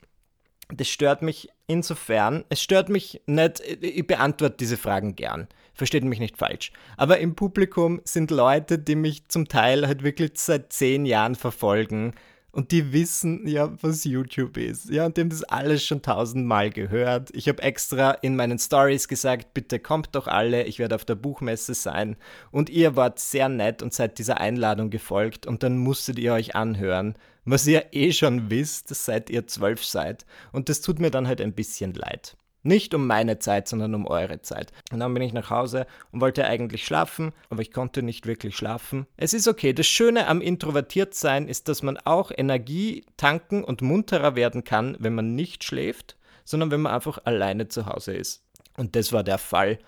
das 0.68 0.88
stört 0.88 1.20
mich 1.20 1.50
insofern. 1.72 2.44
Es 2.50 2.62
stört 2.62 2.88
mich 2.88 3.22
nicht, 3.26 3.60
ich 3.80 4.06
beantworte 4.06 4.56
diese 4.60 4.76
Fragen 4.76 5.16
gern. 5.16 5.48
Versteht 5.74 6.04
mich 6.04 6.20
nicht 6.20 6.36
falsch. 6.36 6.70
Aber 6.96 7.18
im 7.18 7.34
Publikum 7.34 8.00
sind 8.04 8.30
Leute, 8.30 8.78
die 8.78 8.94
mich 8.94 9.28
zum 9.28 9.48
Teil 9.48 9.86
halt 9.86 10.02
wirklich 10.04 10.32
seit 10.34 10.72
zehn 10.72 11.06
Jahren 11.06 11.34
verfolgen. 11.34 12.14
und 12.52 12.70
die 12.70 12.92
wissen 12.92 13.48
ja, 13.48 13.72
was 13.82 14.04
YouTube 14.04 14.58
ist. 14.58 14.90
Ja, 14.90 15.06
und 15.06 15.16
die 15.16 15.22
haben 15.22 15.30
das 15.30 15.42
alles 15.42 15.84
schon 15.84 16.02
tausendmal 16.02 16.70
gehört. 16.70 17.30
Ich 17.32 17.48
habe 17.48 17.62
extra 17.62 18.12
in 18.12 18.36
meinen 18.36 18.58
Stories 18.58 19.08
gesagt, 19.08 19.54
bitte 19.54 19.80
kommt 19.80 20.10
doch 20.14 20.28
alle, 20.28 20.64
ich 20.64 20.78
werde 20.78 20.94
auf 20.94 21.06
der 21.06 21.14
Buchmesse 21.14 21.72
sein. 21.74 22.16
Und 22.50 22.68
ihr 22.68 22.94
wart 22.94 23.18
sehr 23.18 23.48
nett 23.48 23.82
und 23.82 23.94
seid 23.94 24.18
dieser 24.18 24.38
Einladung 24.38 24.90
gefolgt 24.90 25.46
und 25.46 25.62
dann 25.62 25.78
musstet 25.78 26.18
ihr 26.18 26.34
euch 26.34 26.54
anhören, 26.54 27.14
was 27.44 27.66
ihr 27.66 27.86
eh 27.92 28.12
schon 28.12 28.50
wisst, 28.50 28.88
seit 28.88 29.30
ihr 29.30 29.46
zwölf 29.46 29.84
seid. 29.84 30.24
Und 30.52 30.68
das 30.68 30.80
tut 30.80 30.98
mir 31.00 31.10
dann 31.10 31.26
halt 31.26 31.40
ein 31.40 31.54
bisschen 31.54 31.94
leid. 31.94 32.36
Nicht 32.64 32.94
um 32.94 33.08
meine 33.08 33.40
Zeit, 33.40 33.66
sondern 33.66 33.94
um 33.94 34.06
eure 34.06 34.40
Zeit. 34.40 34.72
Und 34.92 35.00
dann 35.00 35.12
bin 35.12 35.22
ich 35.22 35.32
nach 35.32 35.50
Hause 35.50 35.86
und 36.12 36.20
wollte 36.20 36.44
eigentlich 36.46 36.84
schlafen, 36.84 37.32
aber 37.50 37.60
ich 37.60 37.72
konnte 37.72 38.02
nicht 38.02 38.26
wirklich 38.26 38.56
schlafen. 38.56 39.06
Es 39.16 39.34
ist 39.34 39.48
okay. 39.48 39.72
Das 39.72 39.86
Schöne 39.86 40.28
am 40.28 40.40
Introvertiertsein 40.40 41.48
ist, 41.48 41.68
dass 41.68 41.82
man 41.82 41.98
auch 41.98 42.30
Energie 42.34 43.04
tanken 43.16 43.64
und 43.64 43.82
munterer 43.82 44.36
werden 44.36 44.62
kann, 44.62 44.96
wenn 45.00 45.14
man 45.14 45.34
nicht 45.34 45.64
schläft, 45.64 46.16
sondern 46.44 46.70
wenn 46.70 46.82
man 46.82 46.94
einfach 46.94 47.18
alleine 47.24 47.66
zu 47.66 47.86
Hause 47.86 48.14
ist. 48.14 48.44
Und 48.76 48.94
das 48.94 49.12
war 49.12 49.24
der 49.24 49.38
Fall. 49.38 49.80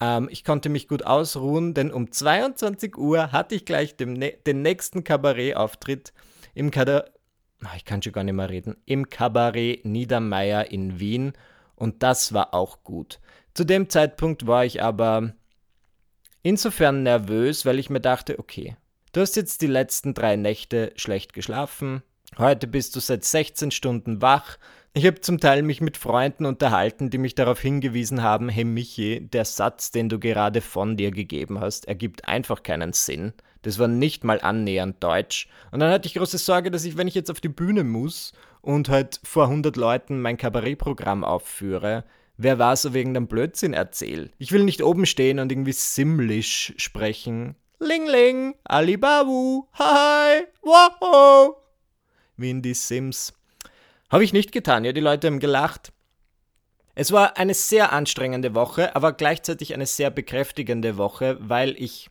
Ähm, 0.00 0.28
ich 0.30 0.44
konnte 0.44 0.68
mich 0.68 0.86
gut 0.86 1.04
ausruhen, 1.06 1.72
denn 1.72 1.90
um 1.90 2.12
22 2.12 2.98
Uhr 2.98 3.32
hatte 3.32 3.54
ich 3.54 3.64
gleich 3.64 3.96
den, 3.96 4.22
den 4.46 4.62
nächsten 4.62 5.02
Kabarettauftritt 5.02 6.12
im 6.58 6.70
Kabarett. 6.70 7.12
Ich 7.76 7.84
kann 7.84 8.02
schon 8.02 8.12
gar 8.12 8.24
nicht 8.24 8.34
mehr 8.34 8.50
reden. 8.50 8.76
Im 8.84 9.08
Kabarett 9.08 9.84
Niedermeyer 9.84 10.70
in 10.70 11.00
Wien 11.00 11.32
und 11.74 12.02
das 12.02 12.32
war 12.32 12.54
auch 12.54 12.82
gut. 12.84 13.20
Zu 13.54 13.64
dem 13.64 13.88
Zeitpunkt 13.88 14.46
war 14.46 14.64
ich 14.64 14.82
aber 14.82 15.34
insofern 16.42 17.02
nervös, 17.02 17.64
weil 17.64 17.78
ich 17.78 17.90
mir 17.90 18.00
dachte, 18.00 18.38
okay, 18.38 18.76
du 19.12 19.20
hast 19.20 19.36
jetzt 19.36 19.62
die 19.62 19.66
letzten 19.66 20.14
drei 20.14 20.36
Nächte 20.36 20.92
schlecht 20.96 21.32
geschlafen, 21.32 22.02
heute 22.36 22.66
bist 22.66 22.94
du 22.94 23.00
seit 23.00 23.24
16 23.24 23.70
Stunden 23.70 24.22
wach. 24.22 24.58
Ich 24.98 25.06
habe 25.06 25.20
zum 25.20 25.38
Teil 25.38 25.62
mich 25.62 25.80
mit 25.80 25.96
Freunden 25.96 26.44
unterhalten, 26.44 27.08
die 27.08 27.18
mich 27.18 27.36
darauf 27.36 27.60
hingewiesen 27.60 28.24
haben, 28.24 28.48
hey 28.48 28.64
Michi, 28.64 29.20
der 29.20 29.44
Satz, 29.44 29.92
den 29.92 30.08
du 30.08 30.18
gerade 30.18 30.60
von 30.60 30.96
dir 30.96 31.12
gegeben 31.12 31.60
hast, 31.60 31.86
ergibt 31.86 32.26
einfach 32.26 32.64
keinen 32.64 32.92
Sinn. 32.92 33.32
Das 33.62 33.78
war 33.78 33.86
nicht 33.86 34.24
mal 34.24 34.40
annähernd 34.40 34.96
Deutsch. 34.98 35.46
Und 35.70 35.78
dann 35.78 35.92
hatte 35.92 36.08
ich 36.08 36.14
große 36.14 36.38
Sorge, 36.38 36.72
dass 36.72 36.84
ich, 36.84 36.96
wenn 36.96 37.06
ich 37.06 37.14
jetzt 37.14 37.30
auf 37.30 37.40
die 37.40 37.48
Bühne 37.48 37.84
muss 37.84 38.32
und 38.60 38.88
halt 38.88 39.20
vor 39.22 39.44
100 39.44 39.76
Leuten 39.76 40.20
mein 40.20 40.36
Kabarettprogramm 40.36 41.22
aufführe, 41.22 42.02
wer 42.36 42.58
weiß, 42.58 42.92
wegen 42.92 43.14
dem 43.14 43.28
Blödsinn 43.28 43.74
erzähle. 43.74 44.30
Ich 44.38 44.50
will 44.50 44.64
nicht 44.64 44.82
oben 44.82 45.06
stehen 45.06 45.38
und 45.38 45.52
irgendwie 45.52 45.74
simlisch 45.74 46.74
sprechen. 46.76 47.54
Ling 47.78 48.08
Ling, 48.08 48.56
Alibabu, 48.64 49.68
hi, 49.74 50.42
wow, 50.60 51.54
wie 52.36 52.50
in 52.50 52.62
die 52.62 52.74
Sims. 52.74 53.37
Habe 54.10 54.24
ich 54.24 54.32
nicht 54.32 54.52
getan, 54.52 54.84
ja, 54.84 54.92
die 54.92 55.00
Leute 55.00 55.26
haben 55.26 55.40
gelacht. 55.40 55.92
Es 56.94 57.12
war 57.12 57.36
eine 57.36 57.54
sehr 57.54 57.92
anstrengende 57.92 58.54
Woche, 58.54 58.96
aber 58.96 59.12
gleichzeitig 59.12 59.74
eine 59.74 59.86
sehr 59.86 60.10
bekräftigende 60.10 60.96
Woche, 60.96 61.36
weil 61.40 61.76
ich, 61.80 62.10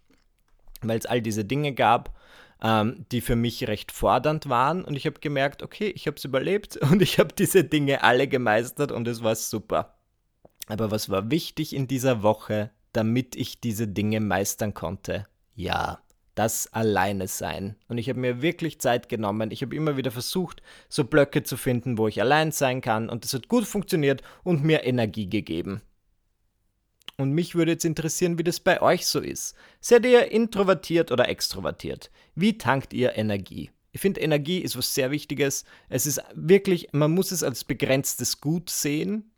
weil 0.82 0.98
es 0.98 1.06
all 1.06 1.22
diese 1.22 1.44
Dinge 1.44 1.74
gab, 1.74 2.16
ähm, 2.62 3.06
die 3.12 3.22
für 3.22 3.36
mich 3.36 3.68
recht 3.68 3.92
fordernd 3.92 4.48
waren. 4.48 4.86
Und 4.86 4.96
ich 4.96 5.06
habe 5.06 5.20
gemerkt, 5.20 5.64
okay, 5.64 5.90
ich 5.90 6.08
habe 6.08 6.18
es 6.18 6.24
überlebt 6.24 6.78
und 6.90 7.02
ich 7.02 7.20
habe 7.20 7.34
diese 7.34 7.64
Dinge 7.64 8.04
alle 8.04 8.28
gemeistert 8.28 8.92
und 8.92 9.08
es 9.08 9.24
war 9.24 9.36
super. 9.36 9.96
Aber 10.68 10.92
was 10.92 11.10
war 11.10 11.32
wichtig 11.32 11.76
in 11.76 11.88
dieser 11.88 12.24
Woche, 12.24 12.72
damit 12.94 13.36
ich 13.36 13.60
diese 13.60 13.88
Dinge 13.88 14.20
meistern 14.20 14.74
konnte? 14.74 15.28
Ja, 15.56 16.00
das 16.38 16.71
Alleine 16.73 17.28
sein. 17.28 17.76
Und 17.88 17.97
ich 17.97 18.10
habe 18.10 18.19
mir 18.19 18.41
wirklich 18.41 18.80
Zeit 18.80 19.10
genommen. 19.10 19.52
Ich 19.52 19.62
habe 19.62 19.76
immer 19.76 19.97
wieder 19.97 20.12
versucht, 20.12 20.62
so 20.88 21.04
Blöcke 21.04 21.43
zu 21.43 21.58
finden, 21.58 21.97
wo 21.97 22.08
ich 22.08 22.21
allein 22.21 22.52
sein 22.52 22.82
kann. 22.82 23.10
Und 23.10 23.23
das 23.23 23.34
hat 23.34 23.47
gut 23.47 23.65
funktioniert 23.65 24.21
und 24.43 24.63
mir 24.63 24.84
Energie 24.84 25.30
gegeben. 25.30 25.82
Und 27.17 27.32
mich 27.32 27.56
würde 27.56 27.71
jetzt 27.71 27.86
interessieren, 27.86 28.38
wie 28.38 28.43
das 28.43 28.60
bei 28.60 28.82
euch 28.82 29.08
so 29.08 29.19
ist. 29.19 29.56
Seid 29.82 30.06
ihr 30.06 30.32
introvertiert 30.32 31.12
oder 31.12 31.28
extrovertiert? 31.28 32.12
Wie 32.36 32.60
tankt 32.60 32.93
ihr 32.93 33.17
Energie? 33.17 33.71
Ich 33.91 34.02
finde, 34.02 34.21
Energie 34.21 34.60
ist 34.60 34.78
was 34.78 34.93
sehr 34.93 35.10
Wichtiges. 35.10 35.65
Es 35.89 36.06
ist 36.06 36.21
wirklich, 36.36 36.89
man 36.91 37.12
muss 37.12 37.32
es 37.32 37.41
als 37.41 37.63
begrenztes 37.63 38.39
Gut 38.39 38.69
sehen. 38.69 39.32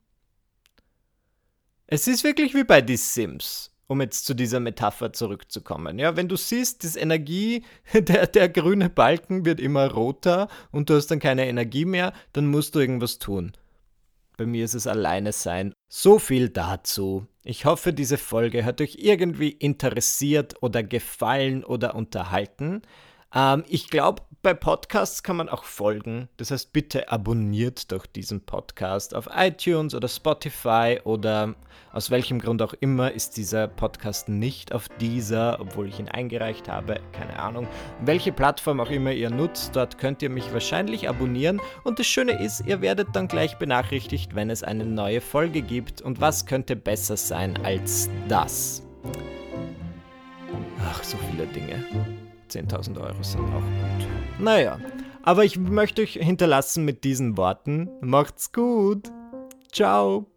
Es 1.87 2.07
ist 2.07 2.25
wirklich 2.25 2.53
wie 2.53 2.65
bei 2.65 2.85
The 2.85 2.97
Sims, 2.97 3.68
um 3.89 4.01
jetzt 4.01 4.25
zu 4.27 4.35
dieser 4.35 4.59
Metapher 4.59 5.13
zurückzukommen. 5.13 5.97
Ja, 5.97 6.15
wenn 6.15 6.27
du 6.29 6.37
siehst, 6.37 6.83
das 6.83 6.95
Energie, 6.95 7.63
der, 7.93 8.27
der 8.27 8.47
grüne 8.47 8.87
Balken 8.87 9.45
wird 9.45 9.59
immer 9.59 9.91
roter 9.91 10.47
und 10.71 10.89
du 10.89 10.93
hast 10.93 11.07
dann 11.07 11.19
keine 11.19 11.47
Energie 11.47 11.85
mehr, 11.85 12.13
dann 12.31 12.47
musst 12.47 12.75
du 12.75 12.79
irgendwas 12.79 13.17
tun. 13.17 13.51
Bei 14.37 14.45
mir 14.45 14.63
ist 14.63 14.75
es 14.75 14.85
alleine 14.85 15.31
sein. 15.31 15.73
So 15.89 16.19
viel 16.19 16.49
dazu. 16.49 17.25
Ich 17.43 17.65
hoffe, 17.65 17.91
diese 17.91 18.19
Folge 18.19 18.63
hat 18.63 18.79
euch 18.79 18.97
irgendwie 18.99 19.49
interessiert 19.49 20.61
oder 20.61 20.83
gefallen 20.83 21.63
oder 21.63 21.95
unterhalten. 21.95 22.83
Ähm, 23.33 23.63
ich 23.67 23.89
glaube, 23.89 24.23
bei 24.41 24.53
Podcasts 24.53 25.21
kann 25.21 25.35
man 25.35 25.49
auch 25.49 25.65
folgen. 25.65 26.29
Das 26.37 26.51
heißt, 26.51 26.71
bitte 26.71 27.11
abonniert 27.11 27.91
doch 27.91 28.05
diesen 28.05 28.41
Podcast 28.41 29.13
auf 29.13 29.27
iTunes 29.35 29.93
oder 29.93 30.07
Spotify 30.07 30.99
oder 31.03 31.55
aus 31.91 32.09
welchem 32.09 32.39
Grund 32.39 32.61
auch 32.61 32.73
immer 32.73 33.11
ist 33.11 33.35
dieser 33.35 33.67
Podcast 33.67 34.29
nicht 34.29 34.73
auf 34.73 34.87
dieser, 35.01 35.59
obwohl 35.59 35.89
ich 35.89 35.99
ihn 35.99 36.07
eingereicht 36.07 36.69
habe. 36.69 37.01
Keine 37.11 37.37
Ahnung. 37.37 37.67
Welche 38.05 38.31
Plattform 38.31 38.79
auch 38.79 38.89
immer 38.89 39.11
ihr 39.11 39.29
nutzt, 39.29 39.75
dort 39.75 39.97
könnt 39.97 40.21
ihr 40.21 40.29
mich 40.29 40.53
wahrscheinlich 40.53 41.09
abonnieren. 41.09 41.59
Und 41.83 41.99
das 41.99 42.07
Schöne 42.07 42.41
ist, 42.41 42.61
ihr 42.65 42.81
werdet 42.81 43.09
dann 43.13 43.27
gleich 43.27 43.57
benachrichtigt, 43.57 44.35
wenn 44.35 44.49
es 44.49 44.63
eine 44.63 44.85
neue 44.85 45.19
Folge 45.19 45.61
gibt. 45.61 46.01
Und 46.01 46.21
was 46.21 46.45
könnte 46.45 46.75
besser 46.75 47.17
sein 47.17 47.57
als 47.65 48.09
das? 48.29 48.83
Ach, 50.81 51.03
so 51.03 51.17
viele 51.29 51.45
Dinge. 51.47 52.28
10.000 52.49 52.99
Euro 52.99 53.23
sind 53.23 53.41
auch 53.41 53.61
gut. 53.61 54.07
Naja, 54.39 54.79
aber 55.23 55.45
ich 55.45 55.57
möchte 55.57 56.01
euch 56.01 56.13
hinterlassen 56.13 56.85
mit 56.85 57.03
diesen 57.03 57.37
Worten. 57.37 57.89
Macht's 58.01 58.51
gut. 58.51 59.11
Ciao. 59.71 60.27